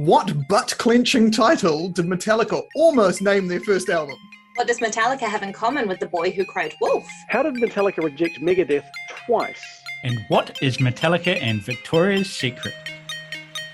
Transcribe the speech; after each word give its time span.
What 0.00 0.48
butt 0.48 0.74
clenching 0.78 1.30
title 1.30 1.90
did 1.90 2.06
Metallica 2.06 2.62
almost 2.74 3.20
name 3.20 3.48
their 3.48 3.60
first 3.60 3.90
album? 3.90 4.16
What 4.54 4.66
does 4.66 4.78
Metallica 4.78 5.28
have 5.28 5.42
in 5.42 5.52
common 5.52 5.86
with 5.88 6.00
the 6.00 6.06
boy 6.06 6.30
who 6.30 6.46
cried 6.46 6.72
wolf? 6.80 7.06
How 7.28 7.42
did 7.42 7.56
Metallica 7.56 8.02
reject 8.02 8.40
Megadeth 8.40 8.86
twice? 9.26 9.62
And 10.02 10.24
what 10.28 10.56
is 10.62 10.78
Metallica 10.78 11.38
and 11.42 11.60
Victoria's 11.60 12.30
secret? 12.30 12.72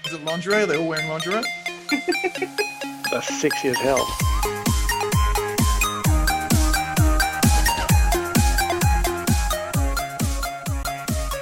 Is 0.04 0.14
it 0.14 0.24
lingerie? 0.24 0.62
Are 0.62 0.66
they 0.66 0.76
all 0.76 0.88
wearing 0.88 1.08
lingerie? 1.08 1.44
That's 3.12 3.40
sexy 3.40 3.68
as 3.68 3.76
hell. 3.76 4.04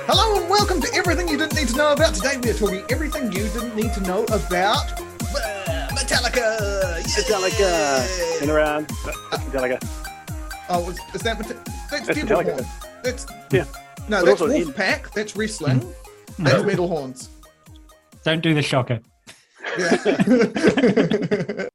Hello 0.07 0.43
and 0.43 0.44
welcome 0.67 0.81
to 0.81 0.95
Everything 0.95 1.29
You 1.29 1.37
Didn't 1.37 1.57
Need 1.57 1.69
to 1.69 1.77
Know 1.77 1.93
About. 1.93 2.15
Today 2.15 2.39
we 2.43 2.49
are 2.49 2.55
talking 2.55 2.83
everything 2.89 3.25
you 3.31 3.47
didn't 3.49 3.77
need 3.77 3.93
to 3.93 4.01
know 4.01 4.25
about 4.25 4.93
uh, 4.99 5.89
Metallica. 5.91 7.03
Metallica. 7.03 8.39
Yay! 8.41 8.45
In 8.45 8.49
around. 8.51 8.89
That's 9.31 9.45
Metallica. 9.45 10.67
Oh, 10.71 10.89
is, 10.89 10.99
is 11.15 11.21
that 11.21 11.39
Meta- 11.39 11.59
that's, 11.91 12.07
That's 12.07 12.19
Metallica. 12.19 12.53
Horn. 12.55 12.67
That's 13.03 13.27
Yeah. 13.53 13.65
no, 14.09 14.21
But 14.21 14.25
that's 14.25 14.41
also 14.41 14.55
in- 14.55 14.69
Wolfpack. 14.69 15.13
That's 15.13 15.37
wrestling. 15.37 15.87
That's 16.39 16.65
Metal 16.65 16.89
Horns. 16.89 17.29
Don't 18.25 18.43
do 18.43 18.55
the 18.55 18.63
shocker. 18.63 19.01
Yeah. 19.79 19.99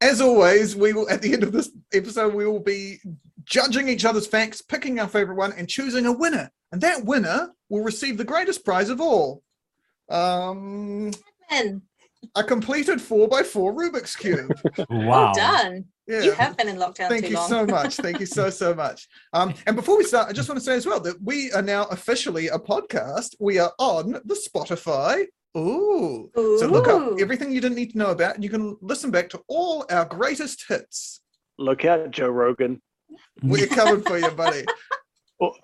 As 0.00 0.20
always, 0.20 0.74
we 0.74 0.94
will 0.94 1.08
at 1.10 1.22
the 1.22 1.32
end 1.32 1.44
of 1.44 1.52
this 1.52 1.70
episode 1.94 2.34
we 2.34 2.44
will 2.44 2.58
be 2.58 2.98
judging 3.44 3.88
each 3.88 4.04
other's 4.04 4.26
facts, 4.26 4.60
picking 4.60 4.98
our 4.98 5.06
favorite 5.06 5.36
one, 5.36 5.52
and 5.52 5.68
choosing 5.68 6.06
a 6.06 6.12
winner. 6.12 6.50
And 6.72 6.80
that 6.80 7.04
winner 7.04 7.50
will 7.70 7.82
receive 7.82 8.18
the 8.18 8.24
greatest 8.24 8.64
prize 8.64 8.90
of 8.90 9.00
all. 9.00 9.42
Um, 10.10 11.10
And 11.50 11.82
a 12.34 12.44
completed 12.44 13.00
four 13.00 13.28
by 13.28 13.42
four 13.42 13.72
Rubik's 13.72 14.14
cube. 14.16 14.52
Wow. 14.90 15.08
well 15.08 15.34
done. 15.34 15.84
Yeah. 16.06 16.22
You 16.22 16.32
have 16.32 16.56
been 16.56 16.68
in 16.68 16.76
lockdown 16.76 17.08
Thank 17.08 17.24
too 17.24 17.30
you 17.30 17.36
long. 17.36 17.48
so 17.48 17.66
much. 17.66 17.96
Thank 17.96 18.18
you 18.20 18.26
so 18.26 18.50
so 18.50 18.74
much. 18.84 19.08
Um, 19.32 19.54
and 19.66 19.76
before 19.76 19.96
we 19.96 20.04
start, 20.04 20.28
I 20.28 20.32
just 20.32 20.48
want 20.48 20.58
to 20.58 20.64
say 20.64 20.74
as 20.74 20.84
well 20.84 21.00
that 21.00 21.16
we 21.22 21.52
are 21.52 21.62
now 21.62 21.84
officially 21.86 22.48
a 22.48 22.58
podcast. 22.58 23.36
We 23.38 23.58
are 23.58 23.72
on 23.78 24.12
the 24.24 24.34
Spotify. 24.34 25.26
Ooh. 25.56 26.30
So 26.34 26.66
look 26.66 26.88
up 26.88 27.20
everything 27.20 27.50
you 27.52 27.60
didn't 27.60 27.76
need 27.76 27.92
to 27.92 27.98
know 27.98 28.10
about, 28.10 28.34
and 28.34 28.42
you 28.44 28.50
can 28.50 28.76
listen 28.80 29.10
back 29.10 29.28
to 29.30 29.40
all 29.48 29.84
our 29.90 30.04
greatest 30.04 30.64
hits. 30.68 31.20
Look 31.58 31.84
out, 31.84 32.10
Joe 32.10 32.28
Rogan. 32.28 32.80
We're 33.42 33.66
coming 33.66 34.02
for 34.02 34.18
you, 34.18 34.30
buddy. 34.30 34.64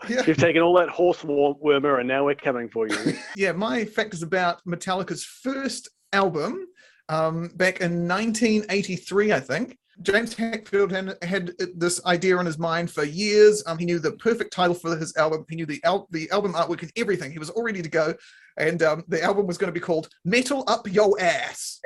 Yeah. 0.09 0.23
You've 0.27 0.39
taken 0.39 0.63
all 0.63 0.75
that 0.79 0.89
horse 0.89 1.23
warmer 1.23 1.99
and 1.99 2.09
now 2.09 2.25
we're 2.25 2.35
coming 2.35 2.69
for 2.69 2.89
you. 2.89 2.97
Yeah, 3.37 3.53
my 3.53 3.85
fact 3.85 4.15
is 4.15 4.23
about 4.23 4.65
Metallica's 4.65 5.25
first 5.25 5.89
album 6.13 6.67
um, 7.09 7.49
back 7.55 7.81
in 7.81 8.09
1983, 8.09 9.33
I 9.33 9.41
think. 9.41 9.79
James 10.03 10.35
Hetfield 10.35 10.91
had, 10.91 11.23
had 11.23 11.53
this 11.75 12.05
idea 12.05 12.39
in 12.39 12.47
his 12.47 12.59
mind 12.59 12.91
for 12.91 13.05
years. 13.05 13.63
Um, 13.67 13.79
he 13.79 13.87
knew 13.87 13.99
the 13.99 14.13
perfect 14.13 14.53
title 14.53 14.75
for 14.75 14.97
his 14.97 15.17
album. 15.17 15.45
He 15.49 15.57
knew 15.57 15.67
the 15.67 15.81
al- 15.85 16.07
the 16.11 16.31
album 16.31 16.53
artwork 16.53 16.83
and 16.83 16.93
everything. 16.97 17.33
He 17.33 17.39
was 17.39 17.49
all 17.49 17.63
ready 17.63 17.81
to 17.81 17.89
go, 17.89 18.15
and 18.59 18.83
um, 18.83 19.05
the 19.09 19.23
album 19.23 19.47
was 19.47 19.57
going 19.57 19.69
to 19.69 19.79
be 19.79 19.81
called 19.81 20.11
"Metal 20.25 20.65
Up 20.67 20.87
Yo 20.93 21.17
Ass." 21.17 21.81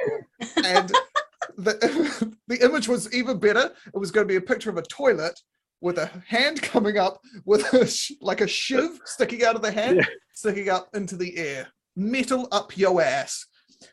and 0.56 0.92
the 1.56 2.36
the 2.48 2.64
image 2.64 2.88
was 2.88 3.12
even 3.14 3.38
better. 3.38 3.72
It 3.94 3.98
was 3.98 4.10
going 4.10 4.26
to 4.26 4.32
be 4.32 4.36
a 4.36 4.40
picture 4.40 4.70
of 4.70 4.76
a 4.76 4.82
toilet 4.82 5.38
with 5.80 5.98
a 5.98 6.10
hand 6.26 6.60
coming 6.62 6.98
up 6.98 7.20
with 7.44 7.72
a 7.72 7.86
sh- 7.86 8.12
like 8.20 8.40
a 8.40 8.46
shiv 8.46 9.00
sticking 9.04 9.44
out 9.44 9.56
of 9.56 9.62
the 9.62 9.72
hand, 9.72 9.96
Yeah. 9.98 10.06
sticking 10.34 10.68
up 10.68 10.88
into 10.94 11.16
the 11.16 11.36
air. 11.36 11.68
Metal 11.96 12.48
up 12.52 12.76
your 12.76 13.00
ass. 13.02 13.46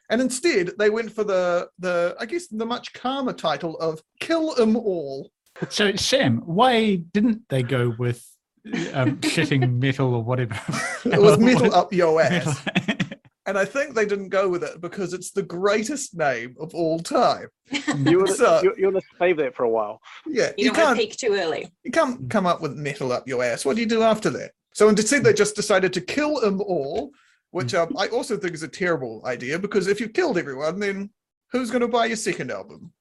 And 0.09 0.21
instead, 0.21 0.71
they 0.77 0.89
went 0.89 1.11
for 1.11 1.23
the 1.23 1.69
the 1.79 2.15
I 2.19 2.25
guess 2.25 2.47
the 2.47 2.65
much 2.65 2.93
calmer 2.93 3.33
title 3.33 3.77
of 3.79 4.01
"Kill 4.19 4.53
'Em 4.59 4.75
All." 4.75 5.31
So, 5.69 5.95
Sam, 5.95 6.41
why 6.45 6.97
didn't 7.13 7.43
they 7.49 7.63
go 7.63 7.95
with 7.97 8.23
um, 8.93 9.17
shitting 9.21 9.79
metal 9.79 10.13
or 10.13 10.23
whatever? 10.23 10.59
It 11.05 11.21
was 11.21 11.39
"Metal 11.39 11.73
Up 11.81 11.91
Yo 11.93 12.17
Metal. 12.17 12.51
Ass," 12.51 12.65
and 13.47 13.57
I 13.57 13.65
think 13.65 13.95
they 13.95 14.05
didn't 14.05 14.29
go 14.29 14.47
with 14.49 14.63
it 14.63 14.81
because 14.81 15.13
it's 15.13 15.31
the 15.31 15.41
greatest 15.41 16.15
name 16.15 16.55
of 16.59 16.75
all 16.75 16.99
time. 16.99 17.47
You 17.97 18.19
were, 18.19 18.27
So- 18.27 18.61
you, 18.61 18.75
you 18.77 18.91
want 18.91 18.97
to 18.97 19.17
save 19.17 19.37
that 19.37 19.55
for 19.55 19.63
a 19.63 19.69
while. 19.69 20.01
Yeah, 20.27 20.51
You, 20.57 20.65
you, 20.65 20.71
don't 20.71 20.75
can't 20.75 20.99
to 20.99 21.01
peak 21.07 21.17
too 21.17 21.33
early. 21.33 21.71
you 21.83 21.91
can't 21.91 22.29
come 22.29 22.45
up 22.45 22.61
with 22.61 22.75
"Metal 22.75 23.11
Up 23.11 23.27
Your 23.27 23.43
Ass." 23.43 23.65
What 23.65 23.75
do 23.75 23.81
you 23.81 23.87
do 23.87 24.03
after 24.03 24.29
that? 24.31 24.51
So 24.73 24.87
instead, 24.89 25.23
they 25.23 25.33
just 25.33 25.55
decided 25.55 25.91
to 25.93 26.01
kill 26.01 26.39
them 26.39 26.61
all, 26.61 27.11
which 27.51 27.73
um, 27.73 27.95
I 27.97 28.07
also 28.09 28.37
think 28.37 28.53
is 28.53 28.61
a 28.63 28.67
terrible 28.67 29.23
idea 29.25 29.57
because 29.57 29.87
if 29.87 29.99
you've 29.99 30.13
killed 30.13 30.37
everyone, 30.37 30.79
then 30.79 31.09
who's 31.51 31.71
going 31.71 31.81
to 31.81 31.87
buy 31.87 32.05
your 32.05 32.17
second 32.17 32.51
album? 32.51 32.93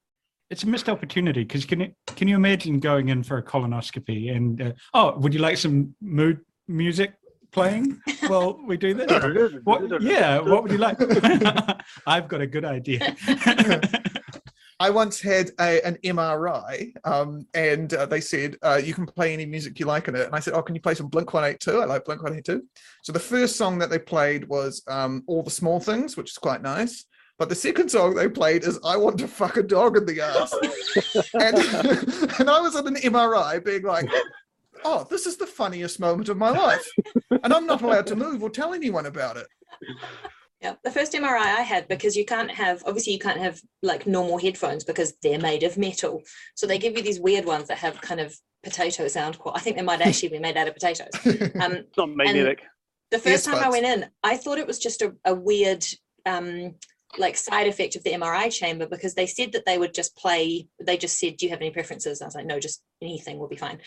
It's 0.49 0.63
a 0.63 0.67
missed 0.67 0.87
opportunity 0.89 1.43
because 1.43 1.65
can 1.65 1.81
you 1.81 1.91
can 2.15 2.27
you 2.29 2.35
imagine 2.35 2.79
going 2.79 3.09
in 3.09 3.21
for 3.21 3.37
a 3.37 3.43
colonoscopy 3.43 4.35
and 4.35 4.61
uh, 4.61 4.71
oh, 4.93 5.17
would 5.19 5.33
you 5.33 5.41
like 5.41 5.57
some 5.57 5.93
mood 6.01 6.39
music 6.69 7.13
playing? 7.51 8.01
Well, 8.29 8.59
we 8.65 8.77
do 8.77 8.93
this. 8.93 9.61
What? 9.63 10.01
Yeah. 10.01 10.39
What 10.39 10.63
would 10.63 10.71
you 10.71 10.77
like? 10.77 10.97
I've 12.07 12.27
got 12.27 12.41
a 12.41 12.47
good 12.47 12.65
idea. 12.65 13.15
I 14.79 14.91
once 14.91 15.19
had 15.19 15.51
a, 15.59 15.81
an 15.85 15.97
MRI, 16.03 16.93
um, 17.03 17.47
and 17.55 17.91
uh, 17.95 18.05
they 18.05 18.21
said 18.21 18.57
uh, 18.61 18.79
you 18.83 18.93
can 18.93 19.07
play 19.07 19.33
any 19.33 19.45
music 19.45 19.79
you 19.79 19.87
like 19.87 20.07
in 20.07 20.15
it. 20.15 20.27
And 20.27 20.35
I 20.35 20.39
said, 20.39 20.53
"Oh, 20.53 20.61
can 20.61 20.75
you 20.75 20.81
play 20.81 20.93
some 20.93 21.07
Blink 21.07 21.33
One 21.33 21.45
Eight 21.45 21.59
Two? 21.59 21.81
I 21.81 21.85
like 21.85 22.05
Blink 22.05 22.21
One 22.21 22.35
Eight 22.35 22.45
Two. 22.45 22.63
So 23.01 23.11
the 23.11 23.19
first 23.19 23.55
song 23.55 23.79
that 23.79 23.89
they 23.89 23.97
played 23.97 24.47
was 24.47 24.83
um, 24.87 25.23
"All 25.25 25.41
the 25.41 25.49
Small 25.49 25.79
Things," 25.79 26.15
which 26.15 26.29
is 26.29 26.37
quite 26.37 26.61
nice. 26.61 27.05
But 27.39 27.49
the 27.49 27.55
second 27.55 27.89
song 27.89 28.13
they 28.13 28.29
played 28.29 28.63
is 28.63 28.79
"I 28.85 28.97
Want 28.97 29.17
to 29.19 29.27
Fuck 29.27 29.57
a 29.57 29.63
Dog 29.63 29.97
in 29.97 30.05
the 30.05 30.21
Ass," 30.21 30.53
and, 31.33 32.39
and 32.39 32.49
I 32.49 32.61
was 32.61 32.75
in 32.75 32.87
an 32.87 32.95
MRI, 32.95 33.63
being 33.63 33.83
like, 33.83 34.07
"Oh, 34.83 35.05
this 35.09 35.25
is 35.25 35.37
the 35.37 35.47
funniest 35.47 35.99
moment 35.99 36.29
of 36.29 36.37
my 36.37 36.49
life," 36.49 36.85
and 37.43 37.53
I'm 37.53 37.65
not 37.65 37.81
allowed 37.81 38.07
to 38.07 38.15
move 38.15 38.43
or 38.43 38.49
tell 38.49 38.73
anyone 38.73 39.05
about 39.05 39.37
it. 39.37 39.47
Yeah. 40.61 40.75
The 40.83 40.91
first 40.91 41.13
MRI 41.13 41.39
I 41.59 41.61
had 41.61 41.87
because 41.87 42.15
you 42.15 42.25
can't 42.25 42.49
have 42.49 42.83
obviously 42.85 43.13
you 43.13 43.19
can't 43.19 43.39
have 43.39 43.61
like 43.83 44.07
normal 44.07 44.39
headphones 44.39 44.83
because 44.83 45.13
they're 45.21 45.39
made 45.39 45.63
of 45.63 45.77
metal. 45.77 46.23
So 46.55 46.65
they 46.65 46.79
give 46.79 46.97
you 46.97 47.03
these 47.03 47.19
weird 47.19 47.45
ones 47.45 47.67
that 47.67 47.77
have 47.77 48.01
kind 48.01 48.19
of 48.19 48.35
potato 48.63 49.07
sound. 49.07 49.37
qual- 49.37 49.55
I 49.55 49.59
think 49.59 49.75
they 49.75 49.83
might 49.83 50.01
actually 50.01 50.29
be 50.29 50.39
made 50.39 50.57
out 50.57 50.67
of 50.67 50.73
potatoes. 50.73 51.11
Um, 51.61 51.85
not 51.95 52.09
magnetic. 52.09 52.63
the 53.11 53.19
first 53.19 53.45
time 53.45 53.63
I 53.63 53.69
went 53.69 53.85
in, 53.85 54.05
I 54.23 54.37
thought 54.37 54.57
it 54.57 54.67
was 54.67 54.79
just 54.79 55.01
a, 55.01 55.13
a 55.25 55.33
weird 55.35 55.85
um 56.25 56.75
like 57.17 57.37
side 57.37 57.67
effect 57.67 57.95
of 57.95 58.03
the 58.03 58.11
MRI 58.11 58.51
chamber 58.51 58.85
because 58.85 59.13
they 59.13 59.27
said 59.27 59.53
that 59.53 59.65
they 59.65 59.77
would 59.77 59.93
just 59.93 60.15
play 60.17 60.67
they 60.83 60.97
just 60.97 61.17
said 61.19 61.37
do 61.37 61.45
you 61.45 61.51
have 61.51 61.61
any 61.61 61.71
preferences 61.71 62.19
and 62.19 62.25
I 62.25 62.27
was 62.27 62.35
like 62.35 62.45
no 62.45 62.59
just 62.59 62.81
anything 63.01 63.37
will 63.37 63.47
be 63.47 63.55
fine 63.55 63.79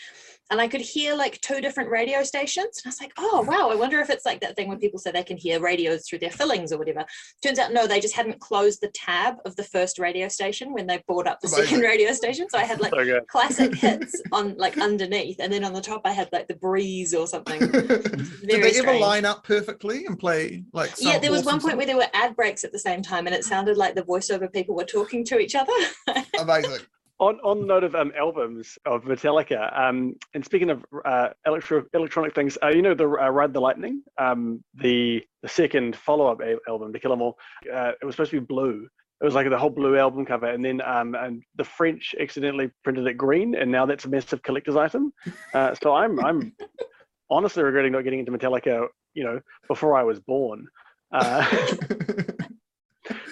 and 0.49 0.61
I 0.61 0.67
could 0.67 0.81
hear 0.81 1.15
like 1.15 1.39
two 1.41 1.61
different 1.61 1.89
radio 1.89 2.23
stations 2.23 2.81
and 2.83 2.85
I 2.85 2.89
was 2.89 3.01
like 3.01 3.13
oh 3.17 3.45
wow 3.47 3.69
I 3.69 3.75
wonder 3.75 3.99
if 3.99 4.09
it's 4.09 4.25
like 4.25 4.41
that 4.41 4.55
thing 4.55 4.67
when 4.67 4.79
people 4.79 4.99
say 4.99 5.11
they 5.11 5.23
can 5.23 5.37
hear 5.37 5.59
radios 5.59 6.07
through 6.07 6.19
their 6.19 6.31
fillings 6.31 6.71
or 6.71 6.77
whatever 6.77 7.05
turns 7.43 7.59
out 7.59 7.73
no 7.73 7.87
they 7.87 7.99
just 7.99 8.15
hadn't 8.15 8.39
closed 8.39 8.81
the 8.81 8.91
tab 8.93 9.35
of 9.45 9.55
the 9.55 9.63
first 9.63 9.99
radio 9.99 10.27
station 10.27 10.73
when 10.73 10.87
they 10.87 11.03
brought 11.07 11.27
up 11.27 11.39
the 11.41 11.47
oh 11.47 11.61
second 11.61 11.81
radio 11.81 12.11
station 12.13 12.47
so 12.49 12.57
I 12.57 12.63
had 12.63 12.79
like 12.79 12.91
good. 12.93 13.27
classic 13.27 13.75
hits 13.75 14.21
on 14.31 14.55
like 14.57 14.77
underneath 14.77 15.39
and 15.39 15.51
then 15.51 15.63
on 15.63 15.73
the 15.73 15.81
top 15.81 16.01
I 16.05 16.11
had 16.11 16.29
like 16.31 16.47
the 16.47 16.55
breeze 16.55 17.13
or 17.13 17.27
something 17.27 17.59
Did 18.51 18.63
they 18.63 18.79
ever 18.79 18.99
line 18.99 19.25
up 19.25 19.43
perfectly 19.43 20.05
and 20.05 20.17
play 20.17 20.63
like? 20.73 20.91
yeah, 20.99 21.17
there 21.19 21.31
was 21.31 21.45
one 21.45 21.59
point 21.59 21.77
where 21.77 21.85
there 21.85 21.97
were 21.97 22.07
ad 22.13 22.35
breaks 22.35 22.63
at 22.63 22.71
the 22.71 22.79
same 22.79 23.01
time, 23.01 23.27
and 23.27 23.35
it 23.35 23.43
sounded 23.43 23.77
like 23.77 23.95
the 23.95 24.03
voiceover 24.03 24.51
people 24.51 24.75
were 24.75 24.85
talking 24.85 25.23
to 25.25 25.39
each 25.39 25.55
other. 25.55 25.71
Amazing. 26.39 26.79
On 27.21 27.39
on 27.43 27.59
the 27.59 27.67
note 27.67 27.83
of 27.83 27.93
um, 27.93 28.11
albums 28.17 28.79
of 28.87 29.03
Metallica, 29.03 29.79
um, 29.79 30.15
and 30.33 30.43
speaking 30.43 30.71
of 30.71 30.83
uh, 31.05 31.29
electro 31.45 31.85
electronic 31.93 32.33
things, 32.33 32.57
uh, 32.63 32.69
you 32.69 32.81
know 32.81 32.95
the 32.95 33.07
uh, 33.07 33.29
Ride 33.29 33.53
the 33.53 33.61
Lightning, 33.61 34.01
um, 34.17 34.63
the 34.73 35.21
the 35.43 35.47
second 35.47 35.95
follow 35.95 36.25
up 36.25 36.39
album 36.67 36.91
to 36.91 36.99
Kill 36.99 37.13
'Em 37.13 37.21
All. 37.21 37.37
Uh, 37.71 37.91
it 38.01 38.05
was 38.05 38.15
supposed 38.15 38.31
to 38.31 38.39
be 38.39 38.45
blue. 38.45 38.87
It 39.21 39.23
was 39.23 39.35
like 39.35 39.47
the 39.47 39.57
whole 39.57 39.69
blue 39.69 39.99
album 39.99 40.25
cover, 40.25 40.47
and 40.47 40.65
then 40.65 40.81
um, 40.81 41.13
and 41.13 41.43
the 41.57 41.63
French 41.63 42.15
accidentally 42.19 42.71
printed 42.83 43.05
it 43.05 43.17
green, 43.17 43.53
and 43.53 43.71
now 43.71 43.85
that's 43.85 44.05
a 44.05 44.09
massive 44.09 44.41
collector's 44.41 44.75
item. 44.75 45.13
Uh, 45.53 45.75
so 45.75 45.93
I'm 45.93 46.19
I'm 46.25 46.53
honestly 47.29 47.61
regretting 47.61 47.91
not 47.91 48.03
getting 48.03 48.21
into 48.21 48.31
Metallica, 48.31 48.87
you 49.13 49.23
know, 49.23 49.39
before 49.67 49.95
I 49.95 50.01
was 50.01 50.19
born. 50.19 50.65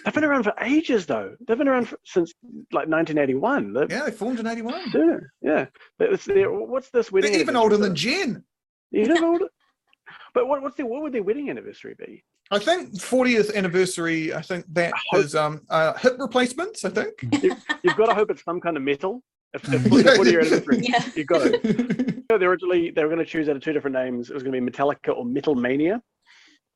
They've 0.03 0.13
been 0.13 0.23
around 0.23 0.43
for 0.43 0.53
ages, 0.61 1.05
though. 1.05 1.35
They've 1.47 1.57
been 1.57 1.67
around 1.67 1.89
for, 1.89 1.97
since 2.05 2.33
like 2.71 2.87
1981. 2.87 3.73
They've, 3.73 3.91
yeah, 3.91 4.05
they 4.05 4.11
formed 4.11 4.39
in 4.39 4.47
'81. 4.47 4.91
yeah, 4.93 5.17
yeah. 5.41 5.65
But 5.97 6.13
it's 6.13 6.25
their, 6.25 6.51
what's 6.51 6.89
this 6.89 7.11
wedding? 7.11 7.31
They're 7.31 7.41
even 7.41 7.55
older 7.55 7.77
than 7.77 7.95
Jen. 7.95 8.43
Even 8.93 9.23
older. 9.23 9.47
But 10.33 10.47
what, 10.47 10.61
what's 10.61 10.75
the 10.75 10.85
what 10.85 11.01
would 11.01 11.13
their 11.13 11.23
wedding 11.23 11.49
anniversary 11.49 11.95
be? 11.97 12.23
I 12.51 12.59
think 12.59 12.93
40th 12.95 13.53
anniversary. 13.55 14.33
I 14.33 14.41
think 14.41 14.65
that 14.73 14.93
hope- 15.11 15.23
is 15.23 15.35
um 15.35 15.61
uh, 15.69 15.93
hip 15.93 16.15
replacements. 16.19 16.85
I 16.85 16.89
think. 16.89 17.13
You've 17.83 17.95
got 17.97 18.07
to 18.07 18.15
hope 18.15 18.31
it's 18.31 18.43
some 18.43 18.59
kind 18.59 18.77
of 18.77 18.83
metal. 18.83 19.23
If, 19.53 19.67
if 19.73 19.85
it's 19.85 20.15
40 20.15 20.29
year 20.29 20.41
anniversary, 20.41 20.79
yeah, 20.81 21.03
you've 21.15 21.27
got 21.27 21.43
to. 21.43 22.15
They 22.29 22.45
originally 22.45 22.91
they 22.91 23.01
were 23.01 23.09
going 23.09 23.17
to 23.17 23.25
choose 23.25 23.49
out 23.49 23.55
of 23.55 23.63
two 23.63 23.73
different 23.73 23.95
names. 23.95 24.29
It 24.29 24.35
was 24.35 24.43
going 24.43 24.53
to 24.53 24.61
be 24.61 24.71
Metallica 24.71 25.17
or 25.17 25.25
Metal 25.25 25.55
Mania. 25.55 25.99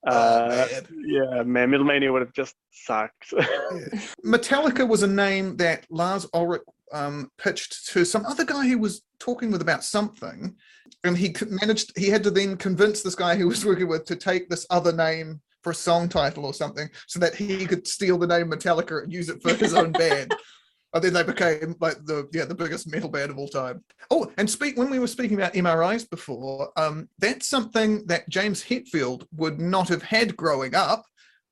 Oh, 0.05 0.11
Uh, 0.11 0.67
man. 0.71 1.05
yeah, 1.05 1.43
man, 1.43 1.69
Metal 1.71 1.85
Mania 1.85 2.11
would 2.11 2.21
have 2.21 2.33
just 2.33 2.55
sucked. 2.71 3.33
Metallica 4.25 4.87
was 4.87 5.03
a 5.03 5.07
name 5.07 5.55
that 5.57 5.85
Lars 5.89 6.25
Ulrich 6.33 6.61
um, 6.91 7.29
pitched 7.37 7.87
to 7.93 8.05
some 8.05 8.25
other 8.25 8.43
guy 8.45 8.67
who 8.67 8.77
was 8.77 9.01
talking 9.19 9.51
with 9.51 9.61
about 9.61 9.83
something, 9.83 10.55
and 11.03 11.17
he 11.17 11.33
managed. 11.61 11.97
He 11.97 12.07
had 12.09 12.23
to 12.23 12.31
then 12.31 12.57
convince 12.57 13.01
this 13.01 13.15
guy 13.15 13.35
he 13.35 13.43
was 13.45 13.65
working 13.65 13.87
with 13.87 14.05
to 14.05 14.15
take 14.15 14.49
this 14.49 14.65
other 14.69 14.91
name 14.91 15.41
for 15.61 15.71
a 15.71 15.75
song 15.75 16.09
title 16.09 16.45
or 16.45 16.53
something, 16.53 16.89
so 17.07 17.19
that 17.19 17.33
he 17.33 17.65
could 17.65 17.87
steal 17.87 18.17
the 18.17 18.27
name 18.27 18.51
Metallica 18.51 19.03
and 19.03 19.11
use 19.13 19.29
it 19.29 19.41
for 19.41 19.53
his 19.53 19.73
own 19.73 19.91
band. 19.93 20.33
And 20.93 21.03
then 21.03 21.13
they 21.13 21.23
became 21.23 21.75
like 21.79 22.05
the 22.05 22.29
yeah 22.33 22.45
the 22.45 22.55
biggest 22.55 22.91
metal 22.91 23.09
band 23.09 23.31
of 23.31 23.37
all 23.37 23.47
time. 23.47 23.83
Oh, 24.11 24.31
and 24.37 24.49
speak 24.49 24.77
when 24.77 24.89
we 24.91 24.99
were 24.99 25.07
speaking 25.07 25.37
about 25.37 25.53
MRIs 25.53 26.07
before, 26.09 26.71
um, 26.77 27.09
that's 27.19 27.47
something 27.47 28.05
that 28.07 28.29
James 28.29 28.63
Hetfield 28.63 29.25
would 29.35 29.59
not 29.59 29.89
have 29.89 30.03
had 30.03 30.37
growing 30.37 30.75
up 30.75 31.05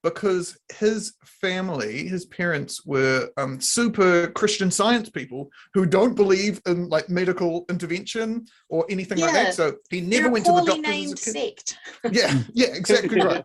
because 0.03 0.57
his 0.79 1.13
family, 1.23 2.07
his 2.07 2.25
parents 2.25 2.85
were 2.85 3.29
um, 3.37 3.61
super 3.61 4.27
Christian 4.29 4.71
science 4.71 5.09
people 5.09 5.49
who 5.73 5.85
don't 5.85 6.15
believe 6.15 6.59
in 6.65 6.89
like 6.89 7.09
medical 7.09 7.65
intervention 7.69 8.45
or 8.69 8.85
anything 8.89 9.19
like 9.19 9.33
that. 9.33 9.53
So 9.53 9.75
he 9.89 10.01
They're 10.01 10.21
never 10.21 10.31
went 10.31 10.45
to 10.45 10.51
the 10.51 10.57
poorly 10.59 10.81
doctor. 10.81 10.91
named 10.91 11.19
sect. 11.19 11.77
Yeah, 12.11 12.39
yeah, 12.53 12.67
exactly 12.73 13.21
right. 13.21 13.43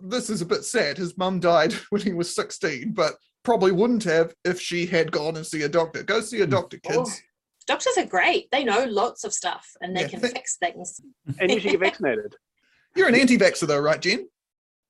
This 0.00 0.28
is 0.28 0.42
a 0.42 0.46
bit 0.46 0.64
sad. 0.64 0.98
His 0.98 1.16
mum 1.16 1.38
died 1.40 1.72
when 1.90 2.02
he 2.02 2.12
was 2.12 2.34
16, 2.34 2.92
but 2.92 3.14
probably 3.42 3.72
wouldn't 3.72 4.04
have 4.04 4.34
if 4.44 4.60
she 4.60 4.86
had 4.86 5.12
gone 5.12 5.36
and 5.36 5.46
see 5.46 5.62
a 5.62 5.68
doctor. 5.68 6.02
Go 6.02 6.20
see 6.20 6.40
a 6.40 6.46
mm. 6.46 6.50
doctor, 6.50 6.78
Oh, 6.86 7.04
kids. 7.04 7.22
Doctors 7.66 7.96
are 7.96 8.06
great. 8.06 8.50
They 8.50 8.64
know 8.64 8.84
lots 8.84 9.24
of 9.24 9.32
stuff 9.32 9.68
and 9.80 9.96
they 9.96 10.02
Yeah, 10.02 10.08
can 10.08 10.20
th- 10.20 10.32
fix 10.32 10.56
things. 10.56 11.00
and 11.38 11.50
you 11.50 11.60
should 11.60 11.70
get 11.70 11.80
vaccinated. 11.80 12.34
You're 12.96 13.08
an 13.08 13.14
anti-vaxxer 13.14 13.66
though, 13.66 13.80
right, 13.80 14.00
Jen? 14.00 14.28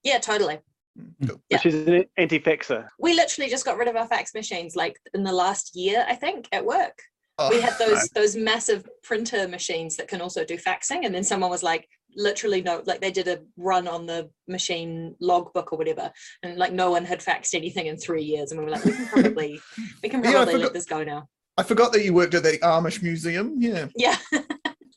Yeah, 0.02 0.18
totally. 0.18 0.58
Mm, 0.98 1.28
cool. 1.28 1.40
Yeah. 1.48 1.58
She's 1.58 1.74
an 1.74 2.04
anti-faxer. 2.16 2.88
We 2.98 3.14
literally 3.14 3.50
just 3.50 3.64
got 3.64 3.76
rid 3.76 3.88
of 3.88 3.96
our 3.96 4.06
fax 4.06 4.34
machines 4.34 4.74
like 4.74 4.98
in 5.14 5.22
the 5.22 5.32
last 5.32 5.76
year, 5.76 6.04
I 6.08 6.14
think, 6.14 6.48
at 6.52 6.64
work. 6.64 6.98
Oh, 7.38 7.48
we 7.48 7.60
had 7.60 7.78
those 7.78 8.08
those 8.14 8.36
massive 8.36 8.86
printer 9.02 9.48
machines 9.48 9.96
that 9.96 10.06
can 10.06 10.20
also 10.20 10.44
do 10.44 10.58
faxing 10.58 11.04
and 11.06 11.14
then 11.14 11.24
someone 11.24 11.50
was 11.50 11.62
like 11.62 11.88
literally 12.16 12.62
no 12.62 12.82
like 12.86 13.00
they 13.00 13.10
did 13.10 13.28
a 13.28 13.40
run 13.56 13.88
on 13.88 14.06
the 14.06 14.28
machine 14.48 15.14
logbook 15.20 15.72
or 15.72 15.78
whatever 15.78 16.10
and 16.42 16.58
like 16.58 16.72
no 16.72 16.90
one 16.90 17.04
had 17.04 17.20
faxed 17.20 17.54
anything 17.54 17.86
in 17.86 17.96
three 17.96 18.22
years 18.22 18.50
and 18.50 18.58
we 18.60 18.64
were 18.64 18.70
like 18.70 18.84
we 18.84 18.92
can 18.92 19.06
probably 19.06 19.60
we 20.02 20.08
can 20.08 20.22
Yeah, 20.24 20.32
probably 20.32 20.52
forgot- 20.54 20.64
let 20.64 20.72
this 20.74 20.86
go 20.86 21.02
now 21.04 21.28
I 21.58 21.62
forgot 21.62 21.92
that 21.92 22.02
you 22.02 22.14
worked 22.14 22.32
at 22.32 22.44
the 22.44 22.56
Amish 22.58 23.02
Museum. 23.02 23.56
Yeah. 23.58 23.88
yeah 23.94 24.16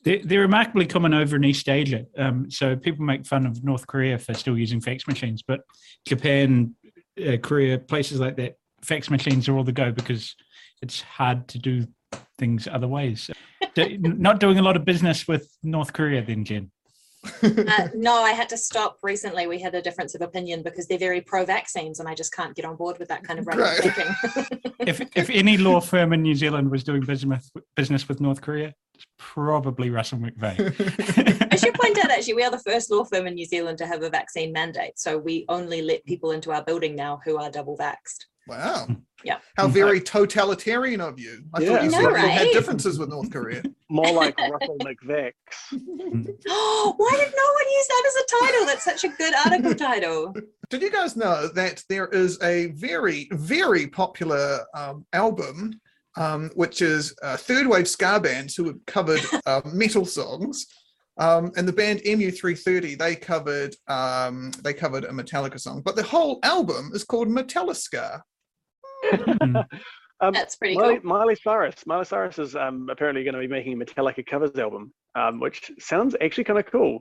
They're, 0.04 0.20
they're 0.24 0.40
remarkably 0.40 0.86
common 0.86 1.12
over 1.14 1.34
in 1.36 1.44
East 1.44 1.68
Asia. 1.68 2.06
Um, 2.16 2.48
so 2.48 2.76
people 2.76 3.04
make 3.04 3.26
fun 3.26 3.44
of 3.44 3.64
North 3.64 3.86
Korea 3.88 4.18
for 4.18 4.34
still 4.34 4.56
using 4.56 4.80
fax 4.80 5.06
machines, 5.08 5.42
but 5.46 5.60
Japan, 6.06 6.76
uh, 7.20 7.38
Korea, 7.42 7.78
places 7.78 8.20
like 8.20 8.36
that, 8.36 8.54
fax 8.82 9.10
machines 9.10 9.48
are 9.48 9.56
all 9.56 9.64
the 9.64 9.72
go 9.72 9.90
because 9.90 10.36
it's 10.80 11.00
hard 11.02 11.48
to 11.48 11.58
do 11.58 11.86
things 12.38 12.68
other 12.70 12.86
ways. 12.86 13.28
Not 13.76 14.38
doing 14.38 14.58
a 14.58 14.62
lot 14.62 14.76
of 14.76 14.84
business 14.84 15.26
with 15.26 15.50
North 15.64 15.92
Korea, 15.92 16.24
then, 16.24 16.44
Jen. 16.44 16.70
uh, 17.42 17.88
no 17.94 18.22
i 18.22 18.30
had 18.30 18.48
to 18.48 18.56
stop 18.56 18.98
recently 19.02 19.46
we 19.46 19.58
had 19.58 19.74
a 19.74 19.82
difference 19.82 20.14
of 20.14 20.20
opinion 20.20 20.62
because 20.62 20.86
they're 20.86 20.98
very 20.98 21.20
pro 21.20 21.44
vaccines 21.44 22.00
and 22.00 22.08
i 22.08 22.14
just 22.14 22.34
can't 22.34 22.54
get 22.54 22.64
on 22.64 22.76
board 22.76 22.98
with 22.98 23.08
that 23.08 23.22
kind 23.24 23.38
of 23.38 23.46
Right. 23.46 23.78
thinking 23.78 24.60
If 24.80 25.00
if 25.16 25.30
any 25.30 25.56
law 25.56 25.80
firm 25.80 26.12
in 26.12 26.22
New 26.22 26.34
Zealand 26.34 26.70
was 26.70 26.84
doing 26.84 27.02
business 27.02 27.50
business 27.74 28.06
with 28.08 28.20
North 28.20 28.40
Korea, 28.40 28.72
it's 28.94 29.04
probably 29.18 29.90
Russell 29.90 30.18
McVeagh. 30.18 31.48
I 31.52 31.56
should 31.56 31.74
point 31.74 31.98
out 31.98 32.10
actually, 32.10 32.34
we 32.34 32.44
are 32.44 32.50
the 32.50 32.60
first 32.60 32.90
law 32.90 33.02
firm 33.04 33.26
in 33.26 33.34
New 33.34 33.46
Zealand 33.46 33.78
to 33.78 33.86
have 33.86 34.02
a 34.02 34.10
vaccine 34.10 34.52
mandate. 34.52 34.98
So 34.98 35.18
we 35.18 35.44
only 35.48 35.82
let 35.82 36.04
people 36.04 36.30
into 36.30 36.52
our 36.52 36.62
building 36.62 36.94
now 36.94 37.20
who 37.24 37.36
are 37.38 37.50
double 37.50 37.76
vaxxed. 37.76 38.26
Wow. 38.46 38.86
Yeah. 39.24 39.38
How 39.56 39.66
very 39.66 40.00
totalitarian 40.00 41.00
of 41.00 41.18
you. 41.18 41.42
I 41.52 41.60
Yeah. 41.60 41.68
thought 41.68 41.80
I 41.80 41.84
you 41.84 41.90
know, 41.90 41.98
said 42.14 42.22
you 42.22 42.28
had 42.28 42.48
differences 42.52 42.96
with 42.98 43.08
North 43.08 43.30
Korea. 43.32 43.60
More 43.90 44.12
like 44.12 44.38
Russell 44.38 44.76
McVex. 44.78 45.32
Oh, 46.48 46.94
why 46.96 47.10
did 47.16 47.32
no 47.34 47.52
one 47.54 47.72
use 47.72 47.86
that 47.88 48.04
as 48.06 48.16
a 48.16 48.46
title? 48.46 48.66
That's 48.66 48.84
such 48.84 49.04
a 49.04 49.08
good 49.08 49.34
article 49.44 49.74
title. 49.74 50.34
Did 50.70 50.82
you 50.82 50.90
guys 50.90 51.16
know 51.16 51.48
that 51.48 51.82
there 51.88 52.06
is 52.08 52.40
a 52.42 52.66
very, 52.66 53.26
very 53.32 53.88
popular 53.88 54.60
um, 54.74 55.04
album, 55.12 55.80
um, 56.16 56.50
which 56.54 56.80
is 56.82 57.14
uh, 57.22 57.36
third 57.36 57.66
wave 57.66 57.88
ska 57.88 58.20
bands 58.20 58.54
who 58.54 58.66
have 58.66 58.86
covered 58.86 59.22
uh, 59.46 59.62
metal 59.64 60.04
songs, 60.04 60.66
um, 61.18 61.50
and 61.56 61.66
the 61.66 61.72
band 61.72 62.00
MU330 62.00 62.98
they 62.98 63.16
covered 63.16 63.74
um, 63.88 64.50
they 64.62 64.74
covered 64.74 65.04
a 65.04 65.10
Metallica 65.10 65.58
song, 65.58 65.82
but 65.84 65.96
the 65.96 66.02
whole 66.02 66.38
album 66.44 66.90
is 66.94 67.02
called 67.02 67.28
Metallica. 67.28 68.20
Um, 70.20 70.32
That's 70.32 70.56
pretty 70.56 70.76
Miley, 70.76 70.98
cool. 71.00 71.10
Miley 71.10 71.34
Cyrus. 71.34 71.86
Miley 71.86 72.06
Cyrus 72.06 72.38
is 72.38 72.56
um, 72.56 72.88
apparently 72.90 73.22
going 73.22 73.34
to 73.34 73.40
be 73.40 73.46
making 73.46 73.74
a 73.74 73.84
Metallica 73.84 74.24
covers 74.26 74.56
album, 74.56 74.92
um, 75.14 75.40
which 75.40 75.70
sounds 75.78 76.16
actually 76.22 76.44
kind 76.44 76.58
of 76.58 76.64
cool. 76.66 77.00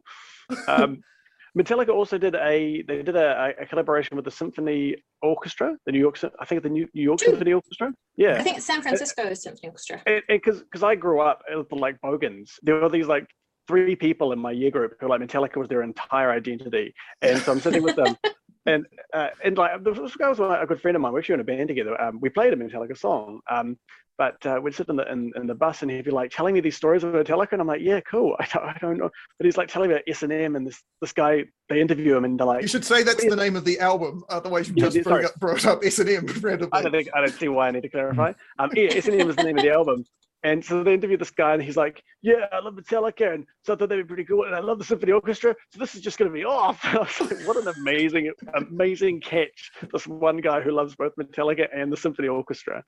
Um, 0.67 0.99
Metallica 1.57 1.89
also 1.89 2.17
did 2.17 2.35
a 2.35 2.83
they 2.85 3.01
did 3.01 3.15
a, 3.15 3.53
a 3.59 3.65
collaboration 3.65 4.17
with 4.17 4.25
the 4.25 4.31
Symphony 4.31 4.95
Orchestra, 5.21 5.77
the 5.85 5.91
New 5.93 5.99
York 5.99 6.19
I 6.39 6.45
think 6.45 6.63
the 6.63 6.69
New, 6.69 6.87
New 6.93 7.01
York 7.01 7.19
True. 7.19 7.29
Symphony 7.29 7.53
Orchestra. 7.53 7.93
Yeah, 8.17 8.35
I 8.35 8.43
think 8.43 8.57
it's 8.57 8.65
San 8.65 8.81
Francisco 8.81 9.33
Symphony 9.33 9.69
Orchestra. 9.69 10.01
and 10.05 10.21
because 10.27 10.61
because 10.63 10.83
I 10.83 10.95
grew 10.95 11.21
up 11.21 11.41
with 11.49 11.71
like 11.71 11.99
Bogans, 12.01 12.59
there 12.63 12.75
were 12.75 12.89
these 12.89 13.07
like 13.07 13.25
three 13.67 13.95
people 13.95 14.33
in 14.33 14.39
my 14.39 14.51
year 14.51 14.69
group 14.69 14.95
who 14.99 15.07
like 15.07 15.21
Metallica 15.21 15.55
was 15.55 15.69
their 15.69 15.83
entire 15.83 16.31
identity, 16.31 16.93
and 17.21 17.39
so 17.39 17.53
I'm 17.53 17.61
sitting 17.61 17.83
with 17.83 17.95
them, 17.95 18.17
and 18.65 18.85
uh, 19.13 19.29
and 19.43 19.57
like 19.57 19.83
this 19.83 20.15
guy 20.15 20.29
was 20.29 20.39
like, 20.39 20.61
a 20.61 20.65
good 20.65 20.81
friend 20.81 20.95
of 20.95 21.01
mine. 21.01 21.13
We're 21.13 21.19
actually 21.19 21.35
in 21.35 21.41
a 21.41 21.45
band 21.45 21.67
together. 21.67 21.99
Um, 22.01 22.19
we 22.21 22.29
played 22.29 22.53
a 22.53 22.55
Metallica 22.55 22.97
song. 22.97 23.41
Um, 23.49 23.77
but 24.17 24.45
uh, 24.45 24.59
we'd 24.61 24.73
sit 24.73 24.87
in 24.87 24.95
the 24.95 25.11
in, 25.11 25.31
in 25.35 25.47
the 25.47 25.55
bus 25.55 25.81
and 25.81 25.91
he'd 25.91 26.05
be 26.05 26.11
like 26.11 26.31
telling 26.31 26.53
me 26.53 26.61
these 26.61 26.77
stories 26.77 27.03
of 27.03 27.13
Metallica, 27.13 27.53
and 27.53 27.61
I'm 27.61 27.67
like, 27.67 27.81
yeah, 27.81 27.99
cool. 28.01 28.35
I 28.39 28.47
don't, 28.53 28.63
I 28.63 28.77
don't 28.79 28.97
know, 28.97 29.09
but 29.37 29.45
he's 29.45 29.57
like 29.57 29.67
telling 29.67 29.89
me 29.89 29.95
about 29.95 30.05
S 30.07 30.23
and 30.23 30.31
M 30.31 30.55
and 30.55 30.65
this 30.65 30.81
this 31.01 31.11
guy. 31.11 31.45
They 31.67 31.81
interview 31.81 32.15
him 32.15 32.25
and 32.25 32.39
they're 32.39 32.45
like, 32.45 32.61
You 32.61 32.67
should 32.67 32.85
say 32.85 33.01
that's 33.01 33.25
the 33.25 33.35
name 33.35 33.55
of 33.55 33.65
the 33.65 33.79
album, 33.79 34.23
otherwise 34.29 34.69
you 34.69 34.75
just 34.75 34.95
yeah, 34.95 35.01
brought 35.01 35.25
up, 35.25 35.35
brought 35.39 35.65
up 35.65 35.79
S 35.83 35.97
and 35.99 36.09
M 36.09 36.25
I 36.29 36.31
don't 36.31 36.43
randomly. 36.43 36.91
think 36.91 37.09
I 37.15 37.21
don't 37.21 37.33
see 37.33 37.47
why 37.47 37.67
I 37.67 37.71
need 37.71 37.81
to 37.81 37.89
clarify. 37.89 38.33
Um, 38.59 38.69
yeah, 38.75 38.89
S&M 38.93 39.29
is 39.29 39.35
the 39.35 39.43
name 39.43 39.57
of 39.57 39.63
the 39.63 39.71
album. 39.71 40.05
And 40.45 40.63
so 40.63 40.83
they 40.83 40.93
interviewed 40.93 41.19
this 41.19 41.31
guy, 41.31 41.55
and 41.55 41.63
he's 41.63 41.75
like, 41.75 42.03
"Yeah, 42.21 42.45
I 42.53 42.59
love 42.59 42.75
Metallica, 42.75 43.33
and 43.33 43.47
so 43.63 43.73
I 43.73 43.75
thought 43.75 43.89
they'd 43.89 43.97
be 43.97 44.03
pretty 44.03 44.25
cool, 44.25 44.43
and 44.43 44.53
I 44.53 44.59
love 44.59 44.77
the 44.77 44.85
symphony 44.85 45.11
orchestra. 45.11 45.55
So 45.71 45.79
this 45.79 45.95
is 45.95 46.01
just 46.01 46.19
going 46.19 46.29
to 46.29 46.33
be 46.33 46.45
off." 46.45 46.85
And 46.85 46.97
I 46.99 47.01
was 47.01 47.19
like, 47.19 47.47
"What 47.47 47.57
an 47.57 47.67
amazing, 47.79 48.31
amazing 48.53 49.21
catch! 49.21 49.71
This 49.91 50.05
one 50.05 50.37
guy 50.37 50.61
who 50.61 50.69
loves 50.69 50.95
both 50.95 51.13
Metallica 51.15 51.67
and 51.75 51.91
the 51.91 51.97
symphony 51.97 52.27
orchestra." 52.27 52.83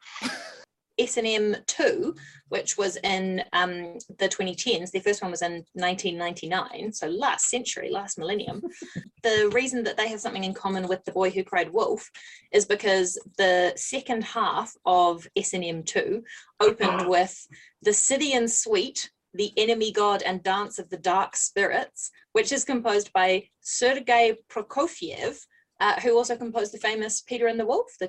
S&M 0.99 1.55
2, 1.65 2.15
which 2.49 2.77
was 2.77 2.97
in 3.03 3.43
um, 3.53 3.97
the 4.17 4.27
2010s. 4.27 4.91
Their 4.91 5.01
first 5.01 5.21
one 5.21 5.31
was 5.31 5.41
in 5.41 5.65
1999, 5.73 6.93
so 6.93 7.07
last 7.07 7.49
century, 7.49 7.89
last 7.89 8.17
millennium. 8.17 8.61
the 9.23 9.49
reason 9.53 9.83
that 9.83 9.97
they 9.97 10.07
have 10.07 10.19
something 10.19 10.43
in 10.43 10.53
common 10.53 10.87
with 10.87 11.03
The 11.05 11.11
Boy 11.11 11.29
Who 11.29 11.43
Cried 11.43 11.71
Wolf 11.71 12.09
is 12.51 12.65
because 12.65 13.17
the 13.37 13.73
second 13.75 14.23
half 14.23 14.73
of 14.85 15.27
S&M 15.35 15.83
2 15.83 16.23
opened 16.59 17.07
with 17.09 17.47
The 17.81 17.93
Scythian 17.93 18.47
Suite, 18.47 19.11
The 19.33 19.51
Enemy 19.57 19.91
God 19.91 20.23
and 20.23 20.43
Dance 20.43 20.79
of 20.79 20.89
the 20.89 20.97
Dark 20.97 21.35
Spirits, 21.35 22.11
which 22.33 22.51
is 22.51 22.63
composed 22.63 23.11
by 23.13 23.47
Sergei 23.61 24.37
Prokofiev, 24.49 25.39
uh, 25.79 25.99
who 26.01 26.17
also 26.17 26.35
composed 26.35 26.73
the 26.73 26.77
famous 26.77 27.21
Peter 27.21 27.47
and 27.47 27.59
the 27.59 27.65
Wolf. 27.65 27.87
The 27.99 28.07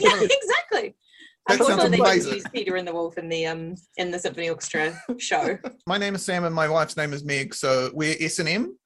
yeah, 0.00 0.20
exactly. 0.22 0.96
That 1.46 1.58
sounds 1.58 1.70
Unfortunately, 1.70 1.90
they 1.90 1.96
didn't 1.96 2.06
amazing. 2.06 2.34
use 2.34 2.44
Peter 2.52 2.76
and 2.76 2.86
the 2.86 2.92
Wolf 2.92 3.16
in 3.18 3.28
the 3.28 3.46
um 3.46 3.74
in 3.96 4.10
the 4.10 4.18
symphony 4.18 4.50
orchestra 4.50 4.94
show. 5.18 5.58
My 5.86 5.98
name 5.98 6.14
is 6.14 6.24
Sam, 6.24 6.44
and 6.44 6.54
my 6.54 6.68
wife's 6.68 6.96
name 6.96 7.12
is 7.12 7.24
Meg. 7.24 7.54
So 7.54 7.90
we're 7.94 8.16
S 8.20 8.38
and 8.38 8.48
M, 8.48 8.76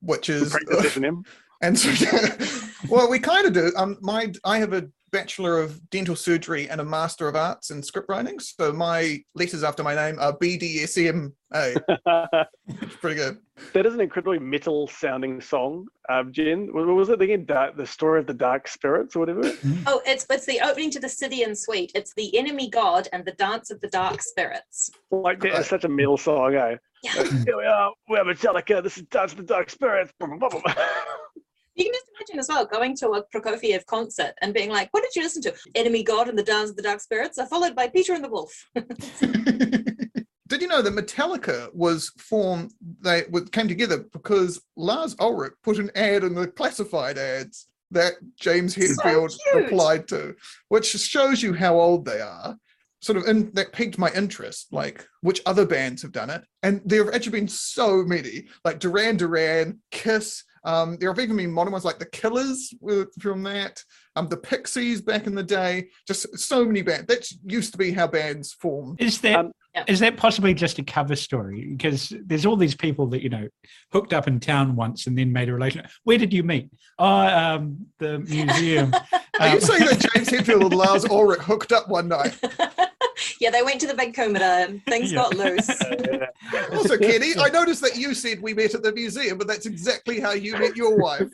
which 0.00 0.28
We 0.28 0.34
is 0.36 0.50
practice 0.50 0.96
S&M. 0.96 1.22
And 1.60 1.78
so, 1.78 1.90
well, 2.88 3.10
we 3.10 3.18
kind 3.18 3.46
of 3.46 3.52
do. 3.52 3.72
Um, 3.76 3.98
my 4.00 4.32
I 4.44 4.58
have 4.58 4.72
a 4.72 4.88
bachelor 5.10 5.58
of 5.58 5.88
dental 5.90 6.16
surgery 6.16 6.68
and 6.68 6.80
a 6.80 6.84
master 6.84 7.28
of 7.28 7.36
arts 7.36 7.70
in 7.70 7.82
script 7.82 8.08
writing. 8.08 8.38
So 8.40 8.72
my 8.72 9.22
letters 9.34 9.64
after 9.64 9.82
my 9.82 9.94
name 9.94 10.18
are 10.18 10.36
BDSM. 10.36 11.32
Hey, 11.52 11.74
it's 12.68 12.96
pretty 12.96 13.16
good. 13.16 13.38
that 13.72 13.86
is 13.86 13.94
an 13.94 14.00
incredibly 14.00 14.38
metal 14.38 14.86
sounding 14.88 15.40
song, 15.40 15.86
um, 16.10 16.30
Jen. 16.32 16.68
What 16.72 16.86
what 16.86 16.96
was 16.96 17.08
it 17.08 17.22
again? 17.22 17.46
Dark, 17.46 17.76
the 17.76 17.86
story 17.86 18.20
of 18.20 18.26
the 18.26 18.34
dark 18.34 18.68
spirits 18.68 19.16
or 19.16 19.20
whatever. 19.20 19.50
Oh, 19.86 20.02
it's 20.06 20.26
it's 20.30 20.44
the 20.46 20.60
opening 20.60 20.90
to 20.90 21.00
the 21.00 21.08
Scythian 21.08 21.54
Suite. 21.56 21.92
It's 21.94 22.12
the 22.14 22.36
enemy 22.36 22.68
god 22.68 23.08
and 23.12 23.24
the 23.24 23.32
dance 23.32 23.70
of 23.70 23.80
the 23.80 23.88
dark 23.88 24.20
spirits. 24.22 24.90
Like 25.10 25.40
that 25.40 25.52
Right. 25.52 25.60
is 25.60 25.66
such 25.68 25.84
a 25.84 25.88
metal 25.88 26.18
song, 26.18 26.54
eh? 26.54 26.76
Yeah. 27.02 27.14
Like, 27.16 27.30
Here 27.46 27.56
we 27.56 27.64
are, 27.64 27.92
we're 28.08 28.24
Metallica. 28.24 28.82
This 28.82 28.98
is 28.98 29.04
Dance 29.04 29.30
of 29.32 29.38
the 29.38 29.44
Dark 29.44 29.70
Spirits. 29.70 30.12
You 31.78 31.84
can 31.84 31.94
just 31.94 32.06
imagine 32.18 32.40
as 32.40 32.48
well 32.48 32.66
going 32.66 32.96
to 32.96 33.10
a 33.10 33.24
Prokofiev 33.32 33.86
concert 33.86 34.34
and 34.42 34.52
being 34.52 34.68
like, 34.68 34.88
"What 34.90 35.04
did 35.04 35.14
you 35.14 35.22
listen 35.22 35.42
to? 35.42 35.54
Enemy 35.76 36.02
God 36.02 36.28
and 36.28 36.36
the 36.36 36.42
Dance 36.42 36.70
of 36.70 36.76
the 36.76 36.82
Dark 36.82 37.00
Spirits," 37.00 37.38
are 37.38 37.46
followed 37.46 37.76
by 37.76 37.88
Peter 37.88 38.14
and 38.14 38.24
the 38.24 38.28
Wolf. 38.28 38.52
Did 40.48 40.62
you 40.62 40.68
know 40.68 40.80
that 40.80 40.94
Metallica 40.94 41.72
was 41.74 42.10
formed? 42.16 42.72
They 43.02 43.22
came 43.52 43.68
together 43.68 44.06
because 44.12 44.60
Lars 44.76 45.14
Ulrich 45.20 45.52
put 45.62 45.78
an 45.78 45.90
ad 45.94 46.24
in 46.24 46.34
the 46.34 46.48
classified 46.48 47.18
ads 47.18 47.68
that 47.90 48.14
James 48.40 48.74
Hetfield 48.74 49.36
cute. 49.52 49.64
replied 49.64 50.08
to, 50.08 50.34
which 50.68 50.86
shows 50.86 51.42
you 51.42 51.52
how 51.52 51.78
old 51.78 52.04
they 52.04 52.20
are. 52.20 52.56
Sort 53.00 53.18
of, 53.18 53.28
in, 53.28 53.52
that 53.52 53.72
piqued 53.72 53.96
my 53.98 54.10
interest, 54.12 54.72
like 54.72 55.06
which 55.20 55.40
other 55.46 55.64
bands 55.64 56.02
have 56.02 56.10
done 56.10 56.30
it, 56.30 56.42
and 56.64 56.80
there 56.84 57.04
have 57.04 57.14
actually 57.14 57.38
been 57.38 57.46
so 57.46 58.02
many, 58.02 58.48
like 58.64 58.80
Duran 58.80 59.16
Duran, 59.16 59.80
Kiss. 59.92 60.42
Um, 60.68 60.98
there 60.98 61.08
have 61.10 61.18
even 61.18 61.36
been 61.36 61.50
modern 61.50 61.72
ones 61.72 61.86
like 61.86 61.98
the 61.98 62.04
Killers 62.04 62.74
from 63.20 63.42
that. 63.44 63.82
Um, 64.16 64.28
the 64.28 64.36
Pixies 64.36 65.00
back 65.00 65.26
in 65.26 65.34
the 65.34 65.42
day. 65.42 65.88
Just 66.06 66.38
so 66.38 66.62
many 66.64 66.82
bands. 66.82 67.06
That 67.06 67.26
used 67.42 67.72
to 67.72 67.78
be 67.78 67.90
how 67.90 68.06
bands 68.06 68.52
formed. 68.52 69.00
Is 69.00 69.18
that 69.22 69.36
Um, 69.36 69.52
Yeah. 69.74 69.84
is 69.86 70.00
that 70.00 70.16
possibly 70.18 70.52
just 70.54 70.78
a 70.78 70.82
cover 70.82 71.16
story? 71.16 71.64
Because 71.76 72.12
there's 72.26 72.44
all 72.44 72.56
these 72.56 72.74
people 72.74 73.06
that 73.08 73.22
you 73.22 73.30
know 73.30 73.48
hooked 73.92 74.12
up 74.12 74.28
in 74.28 74.40
town 74.40 74.76
once 74.76 75.06
and 75.06 75.16
then 75.16 75.32
made 75.32 75.48
a 75.48 75.54
relationship. 75.54 75.90
Where 76.04 76.18
did 76.18 76.32
you 76.34 76.42
meet? 76.42 76.68
Oh, 76.98 77.06
um, 77.06 77.86
the 77.98 78.18
museum. 78.18 78.92
Are 79.40 79.48
you 79.48 79.54
Um, 79.54 79.60
saying 79.60 79.84
that 79.86 80.00
James 80.14 80.28
Hetfield 80.28 80.62
and 80.66 80.74
Lars 80.74 81.04
Ulrich 81.06 81.40
hooked 81.42 81.72
up 81.72 81.88
one 81.88 82.08
night? 82.08 82.36
yeah, 83.40 83.50
they 83.50 83.62
went 83.62 83.80
to 83.80 83.86
the 83.86 83.94
Big 83.94 84.14
Kumada. 84.14 84.82
Things 84.84 85.12
Yeah. 85.12 85.18
got 85.18 85.36
loose. 85.36 85.70
Also, 86.72 86.96
Kenny, 86.98 87.34
I 87.38 87.48
noticed 87.50 87.82
that 87.82 87.96
you 87.96 88.14
said 88.14 88.40
we 88.40 88.54
met 88.54 88.74
at 88.74 88.82
the 88.82 88.92
museum, 88.92 89.36
but 89.38 89.46
that's 89.46 89.66
exactly 89.66 90.20
how 90.20 90.32
you 90.32 90.52
met 90.56 90.76
your 90.76 90.96
wife. 90.96 91.28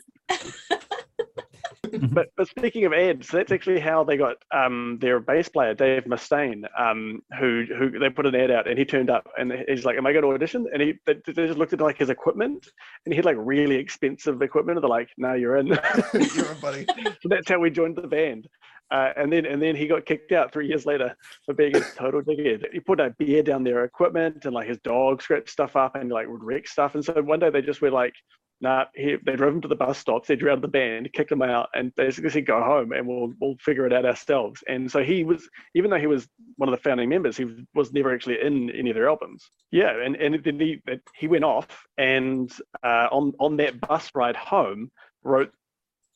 but 2.11 2.27
but 2.35 2.47
speaking 2.47 2.85
of 2.85 2.93
ads, 2.93 3.29
that's 3.29 3.51
actually 3.51 3.79
how 3.79 4.03
they 4.03 4.17
got 4.17 4.35
um, 4.51 4.97
their 4.99 5.19
bass 5.19 5.47
player 5.47 5.73
Dave 5.73 6.03
Mustaine, 6.05 6.63
um, 6.77 7.21
who 7.39 7.65
who 7.77 7.97
they 7.99 8.09
put 8.09 8.25
an 8.25 8.35
ad 8.35 8.51
out 8.51 8.67
and 8.67 8.77
he 8.77 8.83
turned 8.85 9.09
up 9.09 9.27
and 9.37 9.53
he's 9.67 9.85
like, 9.85 9.97
"Am 9.97 10.05
I 10.05 10.11
going 10.11 10.23
to 10.23 10.31
audition?" 10.31 10.67
And 10.73 10.81
he 10.81 10.95
they, 11.05 11.15
they 11.25 11.47
just 11.47 11.57
looked 11.59 11.73
at 11.73 11.81
like 11.81 11.97
his 11.97 12.09
equipment 12.09 12.67
and 13.05 13.13
he 13.13 13.15
had 13.15 13.25
like 13.25 13.37
really 13.39 13.75
expensive 13.75 14.41
equipment. 14.41 14.77
And 14.77 14.83
they're 14.83 14.89
like, 14.89 15.09
"No, 15.17 15.33
you're 15.33 15.57
in." 15.57 15.67
You're 15.67 16.51
a 16.51 16.55
buddy. 16.61 16.85
so 17.21 17.29
that's 17.29 17.49
how 17.49 17.59
we 17.59 17.69
joined 17.69 17.95
the 17.95 18.07
band. 18.07 18.47
Uh, 18.91 19.11
and 19.17 19.33
then 19.33 19.45
and 19.45 19.61
then 19.61 19.75
he 19.75 19.87
got 19.87 20.05
kicked 20.05 20.31
out 20.31 20.53
three 20.53 20.67
years 20.67 20.85
later 20.85 21.15
for 21.45 21.53
being 21.53 21.75
a 21.75 21.81
total 21.95 22.21
dickhead. 22.21 22.65
He 22.71 22.79
put 22.79 22.99
a 22.99 23.15
beer 23.17 23.41
down 23.41 23.63
their 23.63 23.83
equipment 23.83 24.45
and 24.45 24.53
like 24.53 24.67
his 24.67 24.77
dog 24.79 25.21
scratched 25.21 25.49
stuff 25.49 25.75
up 25.75 25.95
and 25.95 26.11
like 26.11 26.27
would 26.27 26.43
wreck 26.43 26.67
stuff. 26.67 26.95
And 26.95 27.03
so 27.03 27.13
one 27.21 27.39
day 27.39 27.49
they 27.49 27.61
just 27.61 27.81
were 27.81 27.89
like, 27.89 28.13
nah, 28.61 28.85
he, 28.93 29.17
they 29.25 29.35
drove 29.35 29.53
him 29.53 29.61
to 29.61 29.67
the 29.67 29.75
bus 29.75 29.97
stop, 29.97 30.25
they 30.25 30.37
out 30.49 30.61
the 30.61 30.67
band, 30.67 31.11
kicked 31.13 31.31
him 31.31 31.41
out, 31.41 31.69
and 31.73 31.93
basically 31.95 32.29
said, 32.29 32.45
go 32.45 32.61
home 32.61 32.91
and 32.91 33.07
we'll 33.07 33.33
we'll 33.41 33.55
figure 33.59 33.85
it 33.85 33.93
out 33.93 34.05
ourselves. 34.05 34.63
And 34.67 34.89
so 34.89 35.03
he 35.03 35.23
was, 35.23 35.49
even 35.73 35.89
though 35.89 35.99
he 35.99 36.07
was 36.07 36.27
one 36.57 36.69
of 36.69 36.75
the 36.75 36.81
founding 36.81 37.09
members, 37.09 37.37
he 37.37 37.47
was 37.73 37.93
never 37.93 38.13
actually 38.13 38.41
in 38.41 38.69
any 38.71 38.91
of 38.91 38.95
their 38.95 39.09
albums. 39.09 39.49
Yeah, 39.71 39.99
and, 40.03 40.15
and 40.15 40.43
then 40.43 40.59
he 40.59 40.81
he 41.15 41.27
went 41.27 41.43
off 41.43 41.67
and 41.97 42.51
uh, 42.83 43.07
on 43.11 43.33
on 43.39 43.57
that 43.57 43.81
bus 43.81 44.09
ride 44.13 44.35
home 44.35 44.91
wrote 45.23 45.51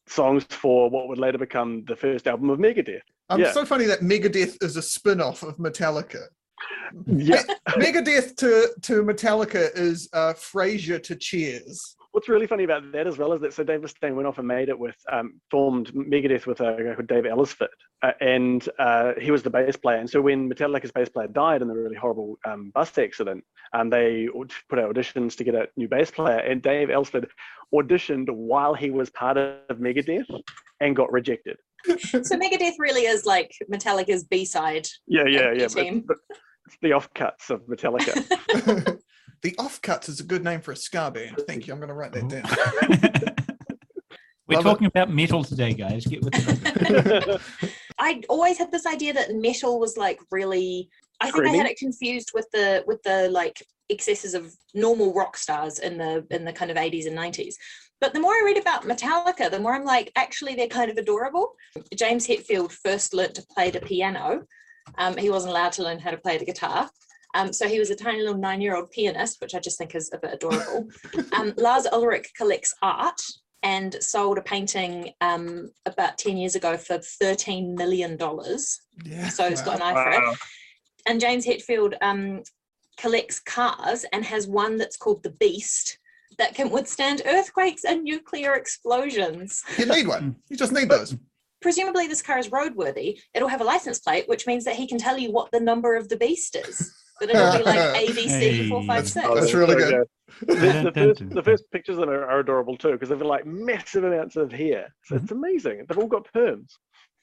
songs 0.09 0.43
for 0.49 0.89
what 0.89 1.07
would 1.07 1.17
later 1.19 1.37
become 1.37 1.83
the 1.87 1.95
first 1.95 2.27
album 2.27 2.49
of 2.49 2.59
Megadeth. 2.59 3.01
Um, 3.29 3.39
Yeah. 3.41 3.51
so 3.51 3.65
funny 3.65 3.85
that 3.85 4.01
Megadeth 4.01 4.61
is 4.63 4.75
a 4.75 4.81
spin-off 4.81 5.43
of 5.43 5.57
Metallica. 5.57 6.23
Yeah. 7.05 7.43
Megadeth 7.69 8.35
to 8.37 8.69
to 8.81 9.03
Metallica 9.03 9.69
is 9.75 10.09
uh, 10.13 10.33
Frasier 10.33 11.01
to 11.03 11.15
Cheers. 11.15 11.95
What's 12.11 12.27
really 12.27 12.47
funny 12.47 12.63
about 12.63 12.91
that 12.91 13.05
as 13.05 13.19
well 13.19 13.33
is 13.33 13.41
that 13.41 13.53
so 13.53 13.63
Dave 13.63 13.81
Mustaine 13.81 14.15
went 14.15 14.27
off 14.27 14.39
and 14.39 14.47
made 14.47 14.69
it 14.69 14.77
with 14.79 14.95
um, 15.11 15.39
formed 15.51 15.93
Megadeth 15.93 16.47
with 16.47 16.59
a 16.59 16.83
guy 16.83 16.95
called 16.95 17.07
Dave 17.07 17.25
Ellisford, 17.25 17.67
uh, 18.01 18.13
and 18.19 18.67
uh, 18.79 19.13
he 19.21 19.29
was 19.29 19.43
the 19.43 19.49
bass 19.51 19.75
player. 19.75 19.97
And 19.97 20.09
so 20.09 20.19
when 20.19 20.49
Metallica's 20.49 20.91
bass 20.91 21.07
player 21.09 21.27
died 21.27 21.61
in 21.61 21.67
the 21.67 21.75
really 21.75 21.95
horrible 21.95 22.39
um, 22.45 22.71
bus 22.73 22.97
accident, 22.97 23.43
um, 23.73 23.91
they 23.91 24.27
put 24.69 24.79
out 24.79 24.93
auditions 24.93 25.37
to 25.37 25.43
get 25.43 25.53
a 25.53 25.67
new 25.77 25.87
bass 25.87 26.09
player, 26.09 26.39
and 26.39 26.63
Dave 26.63 26.87
Ellisford 26.89 27.27
auditioned 27.73 28.29
while 28.31 28.73
he 28.73 28.89
was 28.89 29.11
part 29.11 29.37
of 29.37 29.77
Megadeth 29.77 30.25
and 30.81 30.95
got 30.95 31.11
rejected. 31.11 31.57
so 31.85 32.35
Megadeth 32.35 32.73
really 32.79 33.03
is 33.05 33.25
like 33.27 33.51
Metallica's 33.71 34.23
B 34.23 34.45
side. 34.45 34.87
Yeah, 35.07 35.25
yeah, 35.27 35.51
yeah. 35.51 35.67
but- 35.73 36.07
but 36.07 36.17
it's 36.65 36.77
the 36.81 36.89
offcuts 36.89 37.49
of 37.49 37.61
Metallica. 37.67 38.99
the 39.41 39.51
Offcuts 39.53 40.09
is 40.09 40.19
a 40.19 40.23
good 40.23 40.43
name 40.43 40.61
for 40.61 40.71
a 40.71 40.75
ska 40.75 41.11
band. 41.11 41.41
Thank 41.47 41.67
you. 41.67 41.73
I'm 41.73 41.79
going 41.79 41.89
to 41.89 41.95
write 41.95 42.11
that 42.13 42.27
down. 42.27 43.35
We're 44.47 44.55
Love 44.55 44.65
it. 44.65 44.69
talking 44.69 44.87
about 44.87 45.11
metal 45.11 45.43
today, 45.43 45.73
guys. 45.73 46.05
Get 46.05 46.23
with 46.23 46.33
it. 46.33 47.41
I 47.99 48.21
always 48.29 48.57
had 48.57 48.71
this 48.71 48.87
idea 48.87 49.13
that 49.13 49.35
metal 49.35 49.79
was 49.79 49.95
like 49.95 50.19
really. 50.31 50.89
I 51.21 51.29
think 51.31 51.47
I 51.47 51.51
had 51.51 51.65
it 51.67 51.77
confused 51.77 52.31
with 52.33 52.47
the 52.51 52.83
with 52.87 53.03
the 53.03 53.29
like 53.29 53.61
excesses 53.89 54.33
of 54.33 54.53
normal 54.73 55.13
rock 55.13 55.37
stars 55.37 55.79
in 55.79 55.97
the 55.97 56.25
in 56.31 56.45
the 56.45 56.53
kind 56.53 56.71
of 56.71 56.77
80s 56.77 57.05
and 57.05 57.17
90s. 57.17 57.55
But 58.01 58.13
the 58.13 58.19
more 58.19 58.31
I 58.31 58.41
read 58.45 58.57
about 58.57 58.83
Metallica, 58.83 59.51
the 59.51 59.59
more 59.59 59.75
I'm 59.75 59.83
like, 59.83 60.11
actually, 60.15 60.55
they're 60.55 60.67
kind 60.67 60.89
of 60.89 60.97
adorable. 60.97 61.53
James 61.95 62.25
Hetfield 62.25 62.71
first 62.71 63.13
learnt 63.13 63.35
to 63.35 63.45
play 63.53 63.69
the 63.69 63.81
piano. 63.81 64.45
Um, 64.97 65.17
he 65.17 65.29
wasn't 65.29 65.51
allowed 65.51 65.73
to 65.73 65.83
learn 65.83 65.99
how 65.99 66.11
to 66.11 66.17
play 66.17 66.37
the 66.37 66.45
guitar. 66.45 66.89
Um, 67.35 67.53
so 67.53 67.67
he 67.67 67.79
was 67.79 67.89
a 67.89 67.95
tiny 67.95 68.19
little 68.19 68.37
nine-year-old 68.37 68.91
pianist, 68.91 69.39
which 69.41 69.53
I 69.53 69.59
just 69.59 69.77
think 69.77 69.95
is 69.95 70.09
a 70.13 70.17
bit 70.17 70.33
adorable. 70.33 70.87
um, 71.33 71.53
Lars 71.57 71.85
Ulrich 71.85 72.31
collects 72.35 72.73
art 72.81 73.21
and 73.61 74.01
sold 74.01 74.37
a 74.37 74.41
painting 74.41 75.11
um, 75.21 75.69
about 75.85 76.17
10 76.17 76.37
years 76.37 76.55
ago 76.55 76.77
for 76.77 76.97
$13 76.97 77.75
million. 77.75 78.17
Yeah. 79.03 79.29
So 79.29 79.45
it's 79.45 79.61
got 79.61 79.75
an 79.75 79.81
wow. 79.81 79.95
eye 79.95 80.03
for 80.03 80.31
it. 80.31 80.39
And 81.05 81.19
James 81.19 81.45
Hetfield 81.45 81.95
um, 82.01 82.43
collects 82.97 83.39
cars 83.39 84.05
and 84.11 84.23
has 84.25 84.47
one 84.47 84.77
that's 84.77 84.97
called 84.97 85.23
the 85.23 85.31
Beast 85.31 85.99
that 86.37 86.55
can 86.55 86.69
withstand 86.69 87.21
earthquakes 87.25 87.83
and 87.83 88.03
nuclear 88.03 88.55
explosions. 88.55 89.61
You 89.77 89.85
need 89.85 90.07
one. 90.07 90.35
You 90.49 90.57
just 90.57 90.71
need 90.71 90.89
those. 90.89 91.15
Presumably, 91.61 92.07
this 92.07 92.21
car 92.21 92.39
is 92.39 92.47
roadworthy. 92.49 93.19
It'll 93.33 93.49
have 93.49 93.59
a 93.59 93.65
license 93.65 93.99
plate, 93.99 94.29
which 94.29 94.47
means 94.47 94.63
that 94.63 94.77
he 94.77 94.87
can 94.87 94.97
tell 94.97 95.17
you 95.17 95.31
what 95.31 95.51
the 95.51 95.59
number 95.59 95.95
of 95.95 96.07
the 96.07 96.15
Beast 96.15 96.55
is. 96.55 96.93
But 97.19 97.29
it'll 97.29 97.57
be 97.57 97.63
like 97.63 97.79
ABC 98.09 98.69
four 98.69 98.83
five 98.83 99.07
six. 99.07 99.25
Oh, 99.27 99.35
that's 99.35 99.53
really 99.53 99.75
good. 99.75 100.05
The, 100.41 100.55
the, 100.55 100.61
Dun, 100.61 100.83
dun, 100.83 100.93
first, 100.93 101.29
the 101.31 101.43
first 101.43 101.63
pictures 101.71 101.95
of 101.97 102.01
them 102.01 102.09
are, 102.11 102.23
are 102.23 102.39
adorable 102.39 102.77
too 102.77 102.91
because 102.91 103.09
they've 103.09 103.17
got 103.19 103.27
like 103.27 103.45
massive 103.47 104.03
amounts 104.05 104.35
of 104.37 104.51
hair. 104.51 104.93
So 105.03 105.15
Mm-hmm. 105.15 105.23
it's 105.23 105.31
amazing. 105.31 105.85
They've 105.87 105.97
all 105.97 106.07
got 106.07 106.27
perms. 106.33 106.69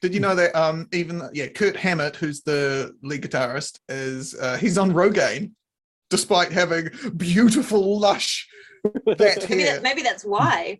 Did 0.01 0.13
you 0.13 0.19
know 0.19 0.35
that 0.35 0.53
um 0.55 0.87
even 0.91 1.21
yeah 1.33 1.47
Kirk 1.47 1.77
Hammett 1.77 2.17
who's 2.17 2.41
the 2.43 2.93
lead 3.01 3.23
guitarist 3.23 3.79
is 3.89 4.35
uh, 4.35 4.57
he's 4.57 4.77
on 4.77 4.91
Rogaine 4.91 5.53
despite 6.09 6.51
having 6.51 6.89
beautiful 7.15 7.97
lush 7.99 8.47
that 9.05 9.17
Maybe, 9.49 9.63
hair. 9.63 9.73
that, 9.75 9.83
maybe 9.83 10.01
that's 10.03 10.23
why. 10.23 10.79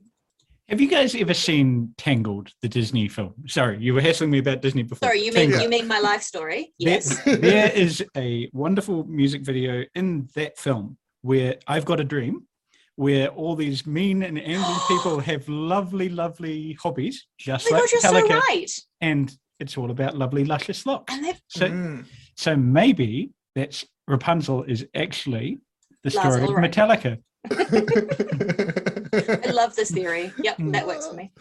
Have 0.70 0.82
you 0.82 0.90
guys 0.90 1.16
ever 1.16 1.34
seen 1.34 1.94
Tangled, 1.98 2.52
the 2.62 2.68
Disney 2.68 3.08
film? 3.08 3.34
Sorry, 3.48 3.78
you 3.80 3.94
were 3.94 4.02
hassling 4.02 4.30
me 4.32 4.40
about 4.40 4.62
Disney 4.62 4.84
before. 4.84 5.08
Sorry, 5.08 5.20
you 5.24 5.32
mean 5.32 5.44
Tangled. 5.52 5.62
you 5.64 5.70
mean 5.70 5.88
my 5.88 6.00
life 6.00 6.22
story? 6.22 6.74
There- 6.80 6.90
Yes. 6.96 7.24
there 7.24 7.72
is 7.72 8.04
a 8.18 8.50
wonderful 8.52 9.06
music 9.06 9.44
video 9.44 9.86
in 9.96 10.28
that 10.36 10.58
film 10.58 10.98
where 11.22 11.56
I've 11.68 11.86
got 11.86 12.02
a 12.02 12.04
dream 12.04 12.48
where 12.98 13.30
all 13.30 13.56
these 13.56 13.86
mean 13.86 14.24
and 14.24 14.38
angry 14.38 14.74
people 14.90 15.20
have 15.22 15.48
lovely, 15.48 16.10
lovely 16.10 16.74
hobbies, 16.82 17.26
Oh 17.28 17.34
just 17.38 17.72
my 17.72 17.78
like 17.78 17.84
gosh, 17.84 17.92
you're 17.94 18.02
so 18.02 18.14
Metallica, 18.14 18.40
right. 18.42 18.72
and 19.00 19.38
it's 19.62 19.78
all 19.78 19.90
about 19.92 20.18
lovely, 20.18 20.44
luscious 20.44 20.86
locks. 20.86 21.14
And 21.14 21.34
So, 21.48 21.68
Mm. 21.70 22.06
so 22.36 22.58
maybe 22.58 23.32
that's 23.56 23.86
Rapunzel 24.08 24.64
is 24.64 24.86
actually 24.94 25.60
the 26.04 26.10
Lars 26.14 26.34
story 26.34 26.44
of 26.44 26.50
Ulrich. 26.50 26.72
Metallica. 26.74 27.18
I 29.48 29.51
love 29.51 29.75
this 29.75 29.92
theory. 29.92 30.32
Yep, 30.42 30.58
that 30.72 30.86
works 30.88 31.08
for 31.08 31.13
me. 31.16 31.32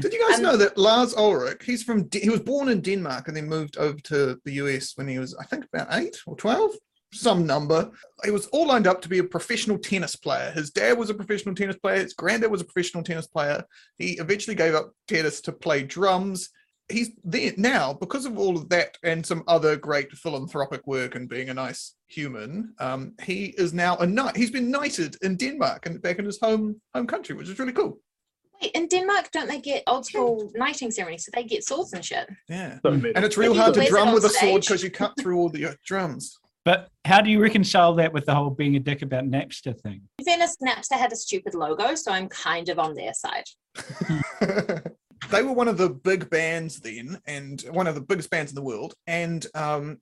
Did 0.00 0.12
you 0.12 0.26
guys 0.26 0.38
Um, 0.38 0.44
know 0.44 0.56
that 0.56 0.78
Lars 0.78 1.14
Ulrich? 1.14 1.62
He's 1.64 1.82
from. 1.82 2.08
He 2.12 2.30
was 2.30 2.40
born 2.40 2.68
in 2.70 2.80
Denmark 2.80 3.28
and 3.28 3.36
then 3.36 3.48
moved 3.48 3.76
over 3.76 3.98
to 4.04 4.40
the 4.44 4.52
US 4.52 4.92
when 4.96 5.06
he 5.08 5.18
was, 5.18 5.34
I 5.34 5.44
think, 5.44 5.66
about 5.72 5.88
eight 5.92 6.16
or 6.26 6.34
twelve, 6.36 6.70
some 7.12 7.46
number. 7.46 7.90
He 8.24 8.30
was 8.30 8.46
all 8.48 8.66
lined 8.66 8.86
up 8.86 9.02
to 9.02 9.08
be 9.08 9.18
a 9.18 9.24
professional 9.24 9.78
tennis 9.78 10.16
player. 10.16 10.50
His 10.52 10.70
dad 10.70 10.96
was 10.96 11.10
a 11.10 11.14
professional 11.14 11.54
tennis 11.54 11.76
player. 11.76 12.00
His 12.02 12.14
granddad 12.14 12.50
was 12.50 12.62
a 12.62 12.64
professional 12.64 13.04
tennis 13.04 13.26
player. 13.26 13.62
He 13.98 14.12
eventually 14.18 14.56
gave 14.56 14.74
up 14.74 14.92
tennis 15.08 15.42
to 15.42 15.52
play 15.52 15.82
drums. 15.82 16.48
He's 16.88 17.10
there 17.24 17.52
now 17.56 17.92
because 17.92 18.26
of 18.26 18.38
all 18.38 18.56
of 18.56 18.68
that 18.68 18.98
and 19.02 19.24
some 19.24 19.44
other 19.48 19.76
great 19.76 20.12
philanthropic 20.12 20.86
work 20.86 21.14
and 21.14 21.28
being 21.28 21.48
a 21.48 21.54
nice 21.54 21.94
human. 22.08 22.74
Um, 22.78 23.14
he 23.22 23.46
is 23.56 23.72
now 23.72 23.96
a 23.96 24.06
knight. 24.06 24.36
He's 24.36 24.50
been 24.50 24.70
knighted 24.70 25.16
in 25.22 25.36
Denmark 25.36 25.86
and 25.86 26.02
back 26.02 26.18
in 26.18 26.24
his 26.24 26.38
home 26.40 26.80
home 26.94 27.06
country, 27.06 27.34
which 27.34 27.48
is 27.48 27.58
really 27.58 27.72
cool. 27.72 27.98
Wait, 28.60 28.72
in 28.72 28.86
Denmark, 28.88 29.30
don't 29.32 29.48
they 29.48 29.60
get 29.60 29.82
old 29.86 30.06
school 30.06 30.50
knighting 30.54 30.90
ceremonies? 30.90 31.24
So 31.24 31.30
they 31.34 31.44
get 31.44 31.64
swords 31.64 31.92
and 31.92 32.04
shit. 32.04 32.28
Yeah. 32.48 32.78
So 32.84 32.92
many. 32.92 33.14
And 33.14 33.24
it's 33.24 33.36
real 33.36 33.54
hard 33.54 33.74
to 33.74 33.86
drum 33.86 34.12
with 34.12 34.24
a 34.24 34.28
sword 34.28 34.62
because 34.62 34.82
you 34.82 34.90
cut 34.90 35.12
through 35.18 35.38
all 35.38 35.48
the 35.48 35.66
uh, 35.66 35.74
drums. 35.84 36.38
But 36.64 36.88
how 37.04 37.20
do 37.20 37.30
you 37.30 37.42
reconcile 37.42 37.94
that 37.96 38.12
with 38.12 38.26
the 38.26 38.34
whole 38.34 38.50
being 38.50 38.76
a 38.76 38.80
dick 38.80 39.02
about 39.02 39.24
Napster 39.24 39.78
thing? 39.80 40.02
In 40.18 40.24
fairness, 40.24 40.56
Napster 40.62 40.96
had 40.96 41.12
a 41.12 41.16
stupid 41.16 41.54
logo, 41.54 41.96
so 41.96 42.12
I'm 42.12 42.28
kind 42.28 42.68
of 42.68 42.78
on 42.78 42.94
their 42.94 43.12
side. 43.14 43.44
they 45.30 45.42
were 45.42 45.52
one 45.52 45.68
of 45.68 45.78
the 45.78 45.90
big 45.90 46.28
bands 46.30 46.80
then, 46.80 47.20
and 47.26 47.60
one 47.70 47.86
of 47.86 47.94
the 47.94 48.00
biggest 48.00 48.30
bands 48.30 48.50
in 48.50 48.54
the 48.56 48.62
world. 48.62 48.94
And 49.06 49.46
um, 49.54 49.98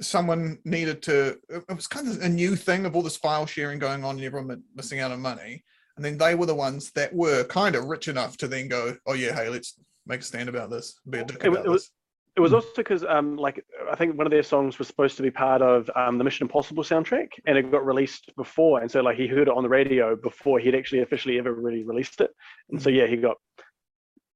someone 0.00 0.58
needed 0.64 1.02
to. 1.02 1.38
It 1.48 1.74
was 1.74 1.86
kind 1.86 2.08
of 2.08 2.20
a 2.22 2.28
new 2.28 2.56
thing 2.56 2.86
of 2.86 2.96
all 2.96 3.02
this 3.02 3.16
file 3.16 3.46
sharing 3.46 3.78
going 3.78 4.04
on, 4.04 4.16
and 4.16 4.24
everyone 4.24 4.62
missing 4.74 5.00
out 5.00 5.12
on 5.12 5.20
money. 5.20 5.62
And 5.96 6.04
then 6.04 6.16
they 6.16 6.34
were 6.34 6.46
the 6.46 6.54
ones 6.54 6.90
that 6.92 7.14
were 7.14 7.44
kind 7.44 7.74
of 7.74 7.84
rich 7.84 8.08
enough 8.08 8.36
to 8.38 8.48
then 8.48 8.68
go, 8.68 8.96
"Oh 9.06 9.14
yeah, 9.14 9.34
hey, 9.34 9.48
let's 9.48 9.78
make 10.06 10.20
a 10.20 10.24
stand 10.24 10.48
about 10.48 10.70
this. 10.70 10.98
Be 11.08 11.18
a 11.18 11.24
dick 11.24 11.36
It 11.44 11.48
about 11.48 11.66
it 11.66 11.68
was- 11.68 11.82
this." 11.84 11.90
It 12.34 12.40
was 12.40 12.54
also 12.54 12.68
because, 12.74 13.04
um, 13.04 13.36
like, 13.36 13.62
I 13.90 13.94
think 13.94 14.16
one 14.16 14.26
of 14.26 14.30
their 14.30 14.42
songs 14.42 14.78
was 14.78 14.88
supposed 14.88 15.18
to 15.18 15.22
be 15.22 15.30
part 15.30 15.60
of 15.60 15.90
um, 15.94 16.16
the 16.16 16.24
Mission 16.24 16.46
Impossible 16.46 16.82
soundtrack, 16.82 17.28
and 17.44 17.58
it 17.58 17.70
got 17.70 17.84
released 17.84 18.34
before, 18.38 18.80
and 18.80 18.90
so 18.90 19.02
like 19.02 19.18
he 19.18 19.26
heard 19.26 19.48
it 19.48 19.54
on 19.54 19.62
the 19.62 19.68
radio 19.68 20.16
before 20.16 20.58
he'd 20.58 20.74
actually 20.74 21.02
officially 21.02 21.38
ever 21.38 21.52
really 21.52 21.84
released 21.84 22.22
it, 22.22 22.30
and 22.70 22.80
so 22.80 22.88
yeah, 22.88 23.06
he 23.06 23.18
got 23.18 23.36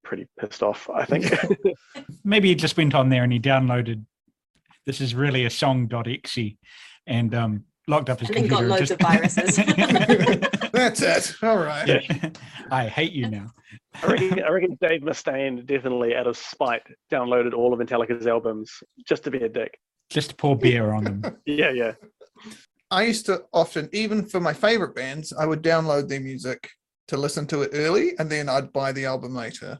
pretty 0.06 0.26
pissed 0.38 0.62
off. 0.62 0.88
I 0.88 1.04
think. 1.04 1.26
Maybe 2.24 2.48
he 2.48 2.54
just 2.54 2.76
went 2.76 2.94
on 2.94 3.08
there 3.08 3.24
and 3.24 3.32
he 3.32 3.40
downloaded. 3.40 4.04
This 4.86 5.00
is 5.00 5.14
really 5.14 5.44
a 5.44 5.50
song.exe 5.50 6.38
and 7.06 7.34
um, 7.34 7.64
locked 7.88 8.08
up 8.08 8.20
his 8.20 8.30
And 8.30 8.38
then 8.38 8.48
got 8.48 8.64
loads 8.64 8.90
and 8.90 9.00
of 9.00 9.06
viruses. 9.06 9.56
That's 10.72 11.02
it. 11.02 11.34
All 11.42 11.58
right. 11.58 11.88
yeah. 11.88 12.30
I 12.70 12.86
hate 12.86 13.12
you 13.12 13.28
now. 13.28 13.50
I 14.02 14.12
reckon, 14.12 14.42
I 14.44 14.48
reckon 14.48 14.78
Dave 14.80 15.02
Mustaine 15.02 15.66
definitely, 15.66 16.14
out 16.14 16.26
of 16.26 16.36
spite, 16.36 16.82
downloaded 17.10 17.52
all 17.52 17.72
of 17.72 17.80
Metallica's 17.80 18.26
albums 18.26 18.70
just 19.06 19.24
to 19.24 19.30
be 19.30 19.38
a 19.38 19.48
dick. 19.48 19.78
Just 20.08 20.30
to 20.30 20.36
pour 20.36 20.56
beer 20.56 20.92
on 20.92 21.04
them. 21.04 21.22
Yeah, 21.46 21.70
yeah. 21.70 21.92
I 22.90 23.02
used 23.04 23.26
to 23.26 23.44
often, 23.52 23.88
even 23.92 24.24
for 24.24 24.38
my 24.38 24.52
favorite 24.52 24.94
bands, 24.94 25.32
I 25.32 25.46
would 25.46 25.62
download 25.62 26.08
their 26.08 26.20
music 26.20 26.68
to 27.08 27.16
listen 27.16 27.46
to 27.48 27.62
it 27.62 27.70
early, 27.72 28.12
and 28.18 28.30
then 28.30 28.48
I'd 28.48 28.72
buy 28.72 28.92
the 28.92 29.06
album 29.06 29.34
later. 29.34 29.78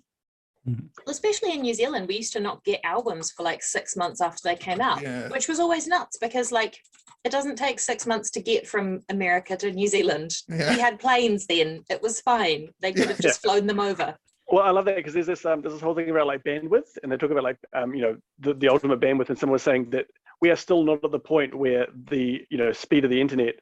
Especially 1.06 1.52
in 1.52 1.61
New 1.62 1.75
Zealand, 1.75 2.08
we 2.08 2.16
used 2.16 2.32
to 2.32 2.40
not 2.40 2.64
get 2.64 2.80
albums 2.85 3.30
for 3.30 3.42
like 3.42 3.62
six 3.62 3.96
months 3.96 4.20
after 4.20 4.40
they 4.44 4.56
came 4.56 4.80
out, 4.80 5.02
Yeah. 5.02 5.28
which 5.28 5.49
was 5.49 5.61
always 5.61 5.87
nuts 5.87 6.18
because 6.18 6.50
like 6.52 6.78
it 7.25 7.30
doesn't 7.32 7.56
take 7.56 7.80
six 7.80 8.06
months 8.06 8.30
to 8.30 8.40
get 8.40 8.66
from 8.66 9.00
America 9.08 9.56
to 9.56 9.73
New 9.73 9.88
Zealand. 9.88 10.32
Yeah. 10.49 10.70
We 10.75 10.80
had 10.80 10.99
planes 10.99 11.46
then; 11.46 11.85
it 11.90 12.00
was 12.02 12.20
fine. 12.20 12.68
They 12.80 12.92
could 12.92 13.08
have 13.08 13.18
Yeah. 13.18 13.28
just 13.28 13.42
flown 13.42 13.66
them 13.66 13.80
over. 13.80 14.16
Well, 14.49 14.64
I 14.64 14.70
love 14.70 14.85
that 14.85 14.96
because 14.96 15.14
there's 15.14 15.26
this 15.26 15.44
um, 15.44 15.61
there's 15.61 15.75
this 15.75 15.82
whole 15.82 15.94
thing 15.94 16.11
about 16.11 16.26
like 16.28 16.44
bandwidth, 16.44 16.96
and 17.02 17.11
they 17.11 17.16
talk 17.16 17.30
about 17.30 17.42
like 17.44 17.58
um, 17.73 17.94
you 17.94 18.02
know 18.02 18.16
the, 18.38 18.54
the 18.54 18.68
ultimate 18.68 19.00
bandwidth, 19.00 19.28
and 19.28 19.38
someone 19.38 19.54
was 19.54 19.62
saying 19.62 19.90
that 19.90 20.06
we 20.40 20.50
are 20.50 20.56
still 20.56 20.85
not 20.85 21.02
at 21.04 21.11
the 21.11 21.18
point 21.18 21.54
where 21.54 21.87
the 22.11 22.44
you 22.50 22.58
know 22.58 22.73
speed 22.73 23.04
of 23.04 23.11
the 23.11 23.20
internet 23.20 23.54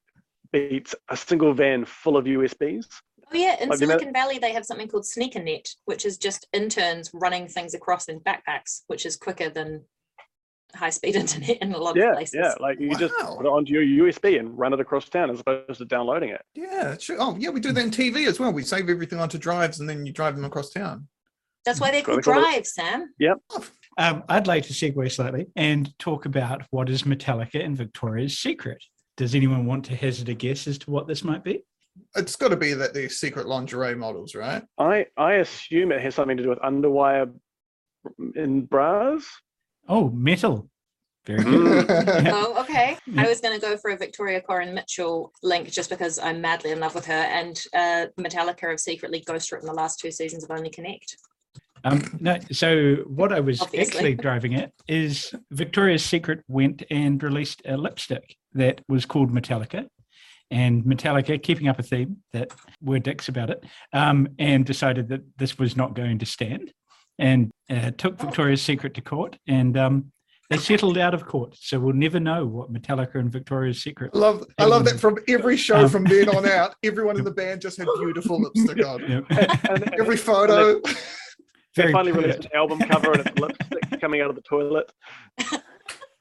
beats 0.53 0.95
a 1.09 1.17
single 1.17 1.53
van 1.55 1.85
full 1.85 2.17
of 2.17 2.27
USBs. 2.27 2.87
Oh 3.33 3.37
yeah, 3.37 3.57
in 3.61 3.69
Like 3.69 3.79
the 3.79 3.87
Silicon 3.87 4.13
Valley 4.13 4.39
they 4.39 4.53
have 4.53 4.65
something 4.65 4.89
called 4.89 5.07
Sneaker 5.07 5.43
Net, 5.43 5.69
which 5.87 6.05
is 6.05 6.19
just 6.19 6.47
interns 6.53 7.11
running 7.15 7.49
things 7.49 7.75
across 7.75 8.09
in 8.09 8.21
backpacks, 8.21 8.83
which 8.87 9.07
is 9.07 9.17
quicker 9.17 9.49
than 9.49 9.83
high-speed 10.75 11.15
internet 11.17 11.59
in 11.59 11.73
a 11.73 11.79
lot 11.79 11.97
of 11.97 12.15
places. 12.15 12.35
yeah, 12.35 12.55
like 12.61 12.79
you 12.81 12.95
just 12.97 13.15
put 13.15 13.47
it 13.47 13.49
onto 13.49 13.73
your 13.73 14.09
USB 14.09 14.39
and 14.39 14.59
run 14.59 14.73
it 14.73 14.81
across 14.81 15.09
town 15.09 15.31
as 15.31 15.41
opposed 15.41 15.79
to 15.79 15.85
downloading 15.85 16.31
it. 16.31 16.43
Yeah, 16.55 16.97
sure. 16.99 17.17
Oh, 17.21 17.37
yeah, 17.39 17.51
we 17.51 17.61
do 17.61 17.73
that 17.73 17.83
in 17.83 17.91
TV 17.91 18.27
as 18.27 18.41
well. 18.41 18.53
We 18.53 18.63
save 18.63 18.89
everything 18.89 19.21
onto 19.21 19.39
drives 19.39 19.81
and 19.81 19.89
then 19.89 20.05
you 20.05 20.13
drive 20.13 20.35
them 20.37 20.45
across 20.45 20.71
town. 20.71 21.09
That's 21.65 21.81
why 21.81 21.91
they're 21.91 22.03
called 22.03 22.25
call 22.25 22.39
it- 22.39 22.41
drives, 22.41 22.75
Sam. 22.75 23.15
Um, 23.97 24.25
I'd 24.29 24.49
like 24.49 24.65
to 24.65 24.73
segue 24.73 25.13
slightly 25.13 25.47
and 25.55 25.97
talk 26.01 26.27
about 26.27 26.63
what 26.71 26.91
is 26.91 27.05
Metallica 27.05 27.65
and 27.65 27.77
Victoria's 27.77 28.37
secret. 28.37 28.83
Does 29.17 29.37
anyone 29.37 29.67
want 29.67 29.85
to 29.87 29.95
hazard 29.97 30.29
a 30.29 30.35
guess 30.35 30.67
as 30.67 30.79
to 30.79 30.91
what 30.91 31.07
this 31.07 31.23
might 31.23 31.45
be? 31.45 31.63
It's 32.17 32.37
got 32.37 32.49
to 32.49 32.57
be 32.57 32.75
that 32.75 32.95
they're 32.95 33.09
secret 33.09 33.47
lingerie 33.47 33.95
models, 33.95 34.35
right? 34.35 34.63
I 34.79 35.07
I 35.17 35.35
assume 35.35 35.93
it 35.93 36.01
has 36.01 36.15
something 36.15 36.37
to 36.37 36.43
do 36.43 36.49
with 36.49 36.59
underwire 36.61 37.33
in 38.35 38.67
bras. 38.67 39.25
Oh, 39.89 40.11
metal. 40.11 40.69
Very 41.27 41.43
good. 41.45 41.87
Oh, 41.89 42.61
okay. 42.61 42.99
I 43.17 43.27
was 43.27 43.41
going 43.41 43.59
to 43.59 43.61
go 43.61 43.77
for 43.77 43.91
a 43.91 43.97
Victoria 43.97 44.43
Coren 44.43 44.75
Mitchell 44.75 45.33
link 45.43 45.71
just 45.71 45.89
because 45.89 46.19
I'm 46.19 46.41
madly 46.41 46.71
in 46.71 46.81
love 46.81 46.95
with 46.95 47.07
her, 47.07 47.13
and 47.13 47.61
uh, 47.75 48.07
Metallica 48.21 48.69
have 48.71 48.81
secretly 48.81 49.23
ghostwritten 49.27 49.63
the 49.65 49.73
last 49.73 50.01
two 50.01 50.11
seasons 50.11 50.45
of 50.45 50.51
Only 50.51 50.71
Connect. 50.71 51.17
Um, 51.85 52.03
no, 52.19 52.39
so 52.51 52.97
what 53.07 53.33
I 53.33 53.41
was 53.41 53.61
Obviously. 53.61 53.99
actually 53.99 54.15
driving 54.15 54.55
at 54.55 54.73
is 54.89 55.35
Victoria's 55.51 56.05
Secret 56.05 56.43
went 56.49 56.83
and 56.91 57.23
released 57.23 57.61
a 57.67 57.77
lipstick 57.77 58.37
that 58.55 58.81
was 58.89 59.05
called 59.05 59.31
Metallica, 59.33 59.87
and 60.51 60.85
Metallica, 60.85 61.43
keeping 61.43 61.69
up 61.69 61.79
a 61.79 61.83
theme 61.83 62.19
that 62.33 62.51
were 62.83 62.99
dicks 62.99 63.29
about 63.29 63.51
it, 63.51 63.65
um, 63.93 64.29
and 64.39 64.65
decided 64.65 65.09
that 65.09 65.23
this 65.39 65.59
was 65.59 65.77
not 65.77 65.95
going 65.95 66.19
to 66.19 66.27
stand, 66.27 66.73
and 67.19 67.51
uh, 67.71 67.91
took 67.93 68.19
Victoria's 68.21 68.63
Secret 68.63 68.95
to 68.95 69.01
court, 69.01 69.37
and 69.49 69.77
um, 69.77 70.13
they 70.51 70.59
settled 70.59 70.99
out 70.99 71.15
of 71.15 71.25
court. 71.27 71.57
So 71.59 71.81
we'll 71.81 71.95
never 71.95 72.21
know 72.21 72.45
what 72.47 72.73
Metallica 72.73 73.17
and 73.17 73.33
Victoria's 73.33 73.83
Secret. 73.83 74.15
Love 74.15 74.45
I 74.59 74.67
love 74.67 74.85
that 74.85 75.01
from 75.01 75.17
every 75.29 75.57
show 75.57 75.77
Um, 75.85 75.89
from 75.89 76.05
then 76.05 76.29
on 76.29 76.47
out, 76.47 76.75
everyone 76.85 77.17
in 77.19 77.25
the 77.25 77.31
band 77.31 77.61
just 77.63 77.79
had 77.79 77.89
beautiful 77.99 78.41
lipstick 78.41 78.85
on. 78.87 79.01
Yeah. 79.01 79.21
And- 79.71 79.95
Every 79.99 80.19
photo. 80.19 80.81
They 81.77 81.83
Very 81.83 81.93
finally 81.93 82.13
clear. 82.13 82.27
released 82.27 82.45
an 82.45 82.51
album 82.55 82.79
cover 82.81 83.13
and 83.13 83.27
it's 83.27 83.39
lipstick 83.41 84.01
coming 84.01 84.21
out 84.21 84.31
of 84.31 84.37
the 84.37 84.43
toilet. 84.43 84.93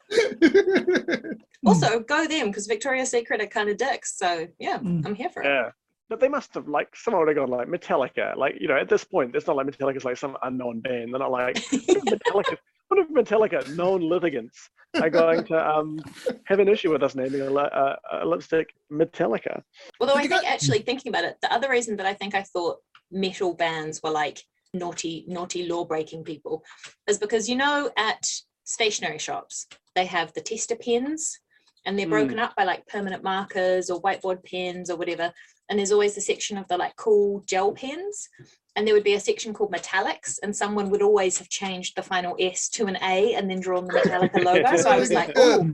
Also, 1.65 1.99
go 1.99 2.27
them 2.27 2.47
because 2.47 2.67
Victoria's 2.67 3.11
Secret 3.11 3.41
are 3.41 3.47
kind 3.47 3.69
of 3.69 3.77
dicks. 3.77 4.17
So 4.17 4.47
yeah, 4.59 4.79
Mm. 4.79 5.05
I'm 5.05 5.15
here 5.15 5.29
for 5.29 5.41
it. 5.43 5.47
Yeah. 5.47 5.69
But 6.09 6.19
they 6.19 6.27
must 6.27 6.53
have 6.55 6.67
like 6.67 6.89
someone 6.95 7.25
would 7.25 7.35
have 7.35 7.47
gone 7.47 7.57
like 7.57 7.67
Metallica. 7.67 8.35
Like, 8.35 8.55
you 8.59 8.67
know, 8.67 8.77
at 8.77 8.89
this 8.89 9.03
point, 9.03 9.35
it's 9.35 9.47
not 9.47 9.55
like 9.55 9.67
Metallica's 9.67 10.05
like 10.05 10.17
some 10.17 10.37
unknown 10.43 10.81
band. 10.81 11.13
They're 11.13 11.19
not 11.19 11.31
like 11.31 11.55
Metallica 11.55 12.57
what 12.93 12.99
if 12.99 13.09
Metallica 13.09 13.75
known 13.75 14.01
litigants 14.01 14.69
are 15.01 15.09
going 15.09 15.43
to 15.45 15.69
um 15.69 15.99
have 16.45 16.59
an 16.59 16.67
issue 16.67 16.91
with 16.91 17.03
us 17.03 17.15
naming 17.15 17.41
a, 17.41 17.51
a, 17.53 17.97
a 18.21 18.25
lipstick 18.25 18.73
Metallica? 18.91 19.61
Although 19.99 20.17
Did 20.17 20.31
I 20.31 20.37
think 20.39 20.51
actually 20.51 20.79
thinking 20.79 21.09
about 21.09 21.23
it, 21.23 21.37
the 21.41 21.51
other 21.51 21.69
reason 21.69 21.95
that 21.97 22.05
I 22.05 22.13
think 22.13 22.35
I 22.35 22.43
thought 22.43 22.77
metal 23.11 23.53
bands 23.53 24.01
were 24.03 24.11
like 24.11 24.41
naughty, 24.73 25.25
naughty 25.27 25.67
law 25.67 25.85
breaking 25.85 26.23
people 26.23 26.63
is 27.07 27.17
because 27.17 27.49
you 27.49 27.55
know 27.55 27.89
at 27.97 28.27
stationery 28.63 29.17
shops 29.17 29.67
they 29.95 30.05
have 30.05 30.31
the 30.33 30.41
tester 30.41 30.75
pens 30.75 31.39
and 31.85 31.97
they're 31.97 32.05
Mm. 32.07 32.11
broken 32.11 32.39
up 32.39 32.55
by 32.55 32.63
like 32.63 32.85
permanent 32.87 33.23
markers 33.23 33.89
or 33.89 34.01
whiteboard 34.01 34.43
pens 34.43 34.89
or 34.89 34.95
whatever. 34.95 35.33
And 35.69 35.77
there's 35.79 35.91
always 35.91 36.15
the 36.15 36.21
section 36.21 36.57
of 36.57 36.67
the 36.67 36.77
like 36.77 36.95
cool 36.95 37.43
gel 37.45 37.73
pens. 37.73 38.29
And 38.75 38.87
there 38.87 38.95
would 38.95 39.03
be 39.03 39.13
a 39.13 39.19
section 39.19 39.53
called 39.53 39.71
metallics, 39.71 40.39
and 40.41 40.55
someone 40.55 40.89
would 40.89 41.03
always 41.03 41.37
have 41.37 41.47
changed 41.47 41.95
the 41.95 42.01
final 42.01 42.35
S 42.39 42.67
to 42.69 42.87
an 42.87 42.97
A 43.03 43.35
and 43.35 43.47
then 43.49 43.59
drawn 43.59 43.85
the 43.85 43.93
Metallica 43.93 44.43
logo. 44.43 44.75
So 44.77 44.89
I 44.89 44.97
was 44.97 45.11
like, 45.19 45.31
oh, 45.35 45.71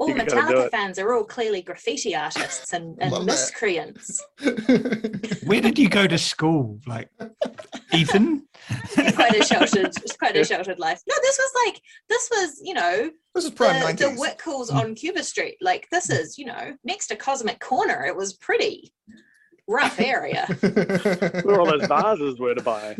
all 0.00 0.08
You 0.08 0.14
Metallica 0.14 0.70
fans 0.70 0.98
are 0.98 1.12
all 1.12 1.24
clearly 1.24 1.60
graffiti 1.60 2.16
artists 2.16 2.72
and, 2.72 2.96
and 3.02 3.26
miscreants. 3.26 4.24
Where 5.44 5.60
did 5.60 5.78
you 5.78 5.90
go 5.90 6.06
to 6.06 6.16
school? 6.16 6.80
Like 6.86 7.10
Eton? 7.92 8.48
quite 9.14 9.36
a 9.36 9.44
sheltered, 9.44 9.92
quite 10.18 10.36
a 10.36 10.44
sheltered 10.44 10.78
life. 10.78 11.02
No, 11.06 11.14
this 11.20 11.38
was 11.38 11.66
like 11.66 11.82
this 12.08 12.30
was, 12.32 12.62
you 12.64 12.72
know, 12.72 13.10
this 13.34 13.44
is 13.44 13.50
prime 13.50 13.78
the, 13.78 13.92
the 13.92 14.12
90s. 14.12 14.18
Whitcoulls 14.18 14.72
on 14.72 14.94
Cuba 14.94 15.22
Street. 15.22 15.58
Like 15.60 15.86
this 15.92 16.08
is, 16.08 16.38
you 16.38 16.46
know, 16.46 16.74
next 16.82 17.08
to 17.08 17.16
Cosmic 17.16 17.60
Corner. 17.60 18.06
It 18.06 18.16
was 18.16 18.32
pretty 18.32 18.94
rough 19.68 20.00
area. 20.00 20.46
Where 20.60 21.60
all 21.60 21.66
those 21.66 21.86
vases 21.86 22.40
were 22.40 22.54
to 22.54 22.62
buy. 22.62 22.96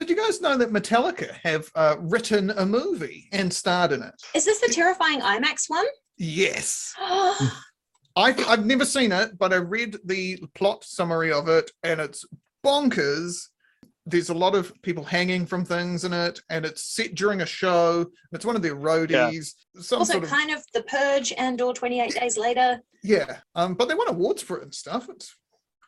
Did 0.00 0.10
you 0.10 0.16
guys 0.16 0.40
know 0.40 0.58
that 0.58 0.72
Metallica 0.72 1.32
have 1.44 1.70
uh, 1.76 1.94
written 2.00 2.50
a 2.50 2.66
movie 2.66 3.28
and 3.30 3.52
starred 3.52 3.92
in 3.92 4.02
it? 4.02 4.14
Is 4.34 4.44
this 4.44 4.60
the 4.60 4.72
terrifying 4.72 5.20
IMAX 5.20 5.66
one? 5.68 5.86
Yes. 6.16 6.94
I, 8.16 8.32
I've 8.46 8.64
never 8.64 8.84
seen 8.84 9.10
it, 9.10 9.36
but 9.38 9.52
I 9.52 9.56
read 9.56 9.96
the 10.04 10.38
plot 10.54 10.84
summary 10.84 11.32
of 11.32 11.48
it 11.48 11.70
and 11.82 12.00
it's 12.00 12.24
bonkers. 12.64 13.48
There's 14.06 14.28
a 14.28 14.34
lot 14.34 14.54
of 14.54 14.72
people 14.82 15.02
hanging 15.02 15.46
from 15.46 15.64
things 15.64 16.04
in 16.04 16.12
it, 16.12 16.38
and 16.50 16.66
it's 16.66 16.84
set 16.94 17.14
during 17.14 17.40
a 17.40 17.46
show. 17.46 18.04
It's 18.32 18.44
one 18.44 18.54
of 18.54 18.60
their 18.60 18.76
roadies. 18.76 19.54
Some 19.80 20.00
also 20.00 20.12
sort 20.12 20.24
of 20.24 20.30
kind 20.30 20.50
of 20.50 20.62
The 20.74 20.82
Purge 20.82 21.32
and 21.38 21.58
or 21.62 21.72
28 21.72 22.14
Days 22.20 22.36
Later. 22.36 22.80
yeah. 23.02 23.38
Um, 23.54 23.72
but 23.74 23.88
they 23.88 23.94
won 23.94 24.08
awards 24.08 24.42
for 24.42 24.58
it 24.58 24.62
and 24.62 24.74
stuff. 24.74 25.08
It's 25.08 25.34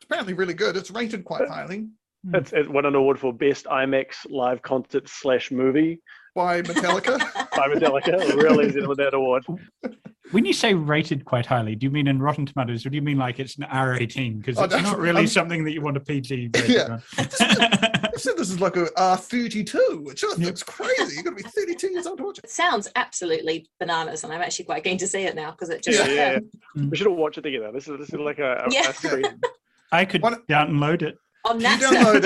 apparently 0.03 0.33
really 0.33 0.55
good. 0.55 0.75
It's 0.75 0.89
rated 0.89 1.25
quite 1.25 1.47
highly 1.47 1.89
It's, 2.33 2.53
it 2.53 2.67
won 2.67 2.85
an 2.87 2.95
award 2.95 3.19
for 3.19 3.31
best 3.31 3.65
IMAX 3.67 4.25
live 4.31 4.63
concert 4.63 5.07
slash 5.07 5.51
movie 5.51 6.01
by 6.33 6.63
Metallica. 6.63 7.19
by 7.51 7.67
Metallica. 7.67 8.35
really 8.35 8.67
easy 8.69 8.85
with 8.85 8.97
that 8.97 9.13
award. 9.13 9.45
When 10.31 10.43
you 10.45 10.51
say 10.53 10.73
rated 10.73 11.23
quite 11.25 11.45
highly, 11.45 11.75
do 11.75 11.85
you 11.85 11.91
mean 11.91 12.07
in 12.07 12.21
Rotten 12.21 12.45
Tomatoes 12.45 12.85
or 12.85 12.89
do 12.89 12.95
you 12.95 13.01
mean 13.01 13.17
like 13.17 13.39
it's 13.39 13.57
an 13.57 13.63
R18? 13.63 14.39
Because 14.39 14.57
Oh, 14.57 14.65
it's 14.65 14.73
not 14.73 14.99
really 14.99 15.19
I'm- 15.19 15.27
something 15.27 15.63
that 15.63 15.71
you 15.71 15.81
want 15.81 15.95
a 15.97 15.99
PG 16.01 16.49
rated 16.55 16.69
Yeah. 16.69 16.83
on. 16.83 17.01
I 17.17 18.09
said 18.17 18.35
this 18.37 18.49
is 18.49 18.59
like 18.59 18.75
a 18.75 18.87
R32, 18.97 20.03
which 20.03 20.23
I 20.23 20.29
Yep. 20.29 20.37
think's 20.37 20.63
crazy. 20.63 21.15
You've 21.15 21.23
got 21.25 21.37
to 21.37 21.43
be 21.43 21.49
32 21.49 21.91
years 21.91 22.07
old 22.07 22.17
to 22.17 22.23
watch 22.25 22.39
it. 22.39 22.45
It 22.45 22.49
sounds 22.49 22.89
absolutely 22.95 23.69
bananas, 23.79 24.23
and 24.23 24.33
I'm 24.33 24.41
actually 24.41 24.65
quite 24.65 24.83
keen 24.83 24.97
to 24.97 25.07
see 25.07 25.21
it 25.23 25.35
now 25.35 25.51
because 25.51 25.69
it 25.69 25.83
just 25.83 25.99
Yeah, 26.09 26.13
yeah. 26.33 26.39
um, 26.75 26.89
We 26.89 26.97
should 26.97 27.07
all 27.07 27.15
watch 27.15 27.37
it 27.37 27.41
together. 27.41 27.71
This 27.71 27.87
is 27.87 27.97
this 27.97 28.09
is 28.09 28.19
like 28.19 28.39
a, 28.39 28.65
a, 28.65 28.71
Yeah. 28.71 28.89
a 28.89 28.93
screen. 28.93 29.25
I 29.91 30.03
could 30.05 30.21
What- 30.21 30.45
download 30.47 31.03
it. 31.03 31.17
on 31.45 31.57
You 31.57 31.61
that. 31.67 31.79
download 31.79 32.23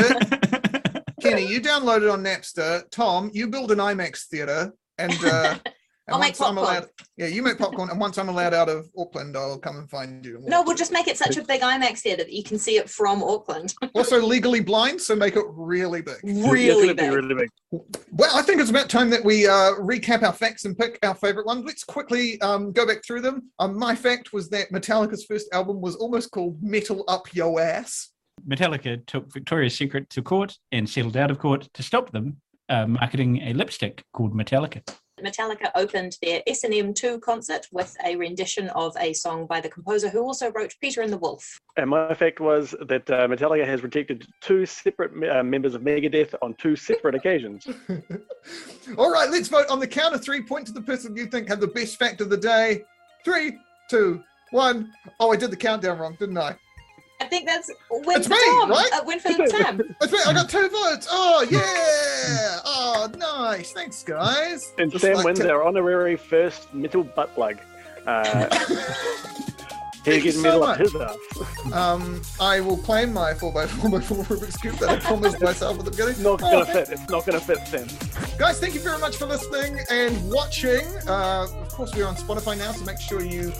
it. 0.95 1.03
Kenny, 1.21 1.45
you 1.45 1.61
download 1.61 2.01
it 2.01 2.09
on 2.09 2.23
Napster. 2.23 2.89
Tom, 2.89 3.29
you 3.31 3.47
build 3.47 3.71
an 3.71 3.77
IMAX 3.77 4.23
theater 4.25 4.73
and 4.97 5.13
uh, 5.23 5.59
And 6.07 6.15
I'll 6.15 6.19
make 6.19 6.29
once 6.39 6.41
I'm 6.41 6.55
popcorn. 6.55 6.77
allowed, 6.77 6.89
yeah, 7.15 7.27
you 7.27 7.43
make 7.43 7.59
popcorn, 7.59 7.89
and 7.91 7.99
once 7.99 8.17
I'm 8.17 8.27
allowed 8.27 8.55
out 8.55 8.69
of 8.69 8.89
Auckland, 8.97 9.37
I'll 9.37 9.59
come 9.59 9.77
and 9.77 9.89
find 9.89 10.25
you. 10.25 10.37
and 10.37 10.45
No, 10.45 10.57
we'll- 10.59 10.67
we'll 10.69 10.75
just 10.77 10.91
make 10.91 11.07
it 11.07 11.15
such 11.15 11.37
a 11.37 11.43
big 11.43 11.61
IMAX 11.61 11.99
theater 11.99 12.23
that 12.23 12.33
you 12.33 12.43
can 12.43 12.57
see 12.57 12.77
it 12.77 12.89
from 12.89 13.23
Auckland. 13.23 13.73
Also 13.93 14.19
legally 14.19 14.61
blind, 14.61 14.99
so 14.99 15.15
make 15.15 15.35
it 15.35 15.45
really 15.49 16.01
big. 16.01 16.15
Really 16.23 16.93
gonna 16.93 16.95
big. 16.95 17.11
really 17.11 17.35
big. 17.35 17.49
Well, 18.11 18.35
I 18.35 18.41
think 18.41 18.59
it's 18.61 18.69
about 18.71 18.89
time 18.89 19.09
that 19.11 19.23
we 19.23 19.47
uh, 19.47 19.73
recap 19.75 20.23
our 20.23 20.33
facts 20.33 20.65
and 20.65 20.77
pick 20.77 20.97
our 21.03 21.13
favorite 21.13 21.45
ones. 21.45 21.65
Let's 21.65 21.83
quickly 21.83 22.41
um, 22.41 22.71
go 22.71 22.85
back 22.87 23.03
through 23.05 23.21
them. 23.21 23.51
Um, 23.59 23.77
my 23.77 23.93
fact 23.93 24.33
was 24.33 24.49
that 24.49 24.71
Metallica's 24.71 25.25
first 25.25 25.53
album 25.53 25.81
was 25.81 25.95
almost 25.97 26.31
called 26.31 26.57
Metal 26.63 27.03
Up 27.07 27.33
Yo 27.33 27.59
Ass. 27.59 28.09
Metallica 28.47 29.05
took 29.05 29.31
Victoria's 29.31 29.75
Secret 29.77 30.09
to 30.09 30.23
court 30.23 30.57
and 30.71 30.89
settled 30.89 31.15
out 31.17 31.29
of 31.29 31.37
court 31.37 31.69
to 31.73 31.83
stop 31.83 32.11
them 32.11 32.37
uh, 32.69 32.87
marketing 32.87 33.41
a 33.43 33.53
lipstick 33.53 34.03
called 34.13 34.33
Metallica. 34.33 34.81
Metallica 35.23 35.71
opened 35.75 36.17
their 36.21 36.41
S&M 36.47 36.93
2 36.93 37.19
concert 37.19 37.67
with 37.71 37.95
a 38.05 38.15
rendition 38.15 38.69
of 38.69 38.95
a 38.99 39.13
song 39.13 39.45
by 39.45 39.61
the 39.61 39.69
composer 39.69 40.09
who 40.09 40.21
also 40.21 40.51
wrote 40.51 40.75
Peter 40.81 41.01
and 41.01 41.11
the 41.11 41.17
Wolf. 41.17 41.59
And 41.77 41.89
my 41.89 42.13
fact 42.13 42.39
was 42.39 42.75
that 42.87 43.09
uh, 43.09 43.27
Metallica 43.27 43.65
has 43.65 43.83
rejected 43.83 44.27
two 44.41 44.65
separate 44.65 45.11
uh, 45.29 45.43
members 45.43 45.75
of 45.75 45.81
Megadeth 45.81 46.33
on 46.41 46.53
two 46.55 46.75
separate 46.75 47.15
occasions. 47.15 47.67
All 48.97 49.11
right, 49.11 49.29
let's 49.29 49.47
vote 49.47 49.67
on 49.69 49.79
the 49.79 49.87
count 49.87 50.15
of 50.15 50.23
three. 50.23 50.41
Point 50.41 50.67
to 50.67 50.73
the 50.73 50.81
person 50.81 51.15
you 51.15 51.27
think 51.27 51.47
had 51.47 51.59
the 51.59 51.67
best 51.67 51.97
fact 51.97 52.21
of 52.21 52.29
the 52.29 52.37
day. 52.37 52.83
Three, 53.23 53.57
two, 53.89 54.23
one. 54.51 54.91
Oh, 55.19 55.31
I 55.31 55.35
did 55.35 55.51
the 55.51 55.57
countdown 55.57 55.99
wrong, 55.99 56.15
didn't 56.19 56.37
I? 56.37 56.55
I 57.31 57.35
think 57.35 57.47
that's 57.47 57.71
win 57.89 58.17
It's 58.17 58.27
for 58.27 58.33
me, 58.33 58.39
Tom. 58.59 58.69
right? 58.71 58.89
Uh, 58.93 59.01
win 59.05 59.19
for 59.21 59.29
Sam. 59.47 59.95
That's 60.01 60.11
right, 60.11 60.27
I 60.27 60.33
got 60.33 60.49
two 60.49 60.67
votes. 60.67 61.07
Oh, 61.09 61.47
yeah. 61.49 62.59
Oh, 62.65 63.09
nice. 63.17 63.71
Thanks, 63.71 64.03
guys. 64.03 64.73
And 64.77 64.91
Just 64.91 65.03
Sam 65.05 65.15
like 65.15 65.25
wins 65.25 65.39
to- 65.39 65.49
our 65.49 65.63
honorary 65.63 66.17
first 66.17 66.73
metal 66.73 67.05
butt 67.05 67.33
plug. 67.33 67.57
Uh, 68.05 68.49
he 68.67 69.45
Thank 70.03 70.25
you 70.25 70.31
so 70.31 70.59
much. 70.59 70.81
Um, 71.71 72.21
I 72.39 72.59
will 72.59 72.75
claim 72.77 73.13
my 73.13 73.33
4x4x4 73.33 74.25
Rubik's 74.25 74.57
Cube 74.57 74.75
that 74.79 74.89
I 74.89 74.99
promised 74.99 75.39
myself 75.41 75.79
at 75.79 75.85
the 75.85 75.91
beginning. 75.91 76.21
Not 76.21 76.41
Oh, 76.43 76.51
gonna 76.51 76.65
fit. 76.65 76.89
It's 76.89 77.09
not 77.09 77.25
gonna 77.25 77.39
fit, 77.39 77.59
Sam. 77.67 77.87
Guys, 78.37 78.59
thank 78.59 78.73
you 78.73 78.81
very 78.81 78.97
much 78.99 79.15
for 79.15 79.25
listening 79.25 79.79
and 79.89 80.29
watching. 80.29 80.85
Uh, 81.07 81.47
of 81.61 81.69
course, 81.69 81.95
we're 81.95 82.05
on 82.07 82.15
Spotify 82.15 82.57
now, 82.57 82.71
so 82.73 82.83
make 82.83 82.99
sure 82.99 83.21
you 83.23 83.53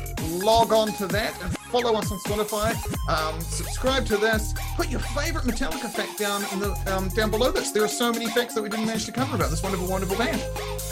log 0.43 0.73
on 0.73 0.91
to 0.93 1.08
that 1.08 1.39
and 1.41 1.56
follow 1.58 1.93
us 1.93 2.12
on 2.12 2.17
Spotify. 2.19 2.73
Um, 3.08 3.39
subscribe 3.39 4.06
to 4.08 4.17
this. 4.17 4.54
Put 4.75 4.89
your 4.89 4.99
favorite 4.99 5.45
Metallica 5.45 5.89
fact 5.89 6.17
down 6.17 6.43
in 6.51 6.60
the 6.60 6.71
um, 6.93 7.08
down 7.10 7.32
below 7.32 7.51
this. 7.51 7.71
There 7.71 7.84
are 7.84 7.88
so 7.88 8.12
many 8.12 8.25
facts 8.27 8.56
that 8.56 8.62
we 8.63 8.67
didn't 8.67 8.88
manage 8.88 9.06
to 9.06 9.12
cover 9.13 9.36
about 9.38 9.51
this 9.51 9.63
wonderful, 9.63 9.88
wonderful 9.88 10.17
band. 10.17 10.43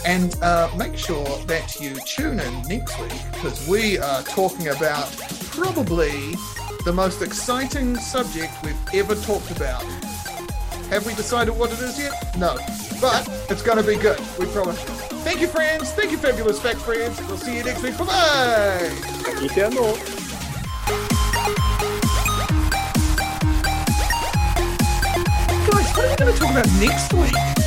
And 0.05 0.35
uh, 0.41 0.69
make 0.77 0.95
sure 0.97 1.25
that 1.47 1.79
you 1.81 1.95
tune 2.05 2.39
in 2.39 2.61
next 2.69 2.97
week 3.01 3.11
because 3.33 3.67
we 3.67 3.97
are 3.97 4.21
talking 4.23 4.69
about 4.69 5.09
probably 5.59 6.35
the 6.85 6.93
most 6.93 7.21
exciting 7.21 7.93
subject 7.97 8.53
we've 8.63 8.77
ever 8.93 9.13
talked 9.13 9.51
about. 9.51 9.83
Have 10.89 11.05
we 11.05 11.13
decided 11.15 11.51
what 11.51 11.69
it 11.73 11.79
is 11.79 11.99
yet? 11.99 12.13
No. 12.37 12.55
But 13.01 13.27
it's 13.49 13.61
going 13.61 13.77
to 13.77 13.83
be 13.83 13.97
good. 13.97 14.19
We 14.39 14.45
promise. 14.45 14.81
Thank 15.25 15.41
you, 15.41 15.47
friends. 15.47 15.91
Thank 15.91 16.11
you, 16.11 16.17
fabulous 16.17 16.61
fact 16.61 16.79
friends. 16.79 17.19
We'll 17.27 17.35
see 17.35 17.57
you 17.57 17.63
next 17.63 17.83
week. 17.83 17.97
Bye 17.97 18.05
bye. 18.05 18.91
Eternal. 19.41 19.95
Guys, 25.67 25.97
what 25.97 26.05
are 26.05 26.09
we 26.09 26.15
going 26.15 26.33
to 26.33 26.39
talk 26.39 26.51
about 26.51 26.71
next 26.79 27.13
week? 27.13 27.58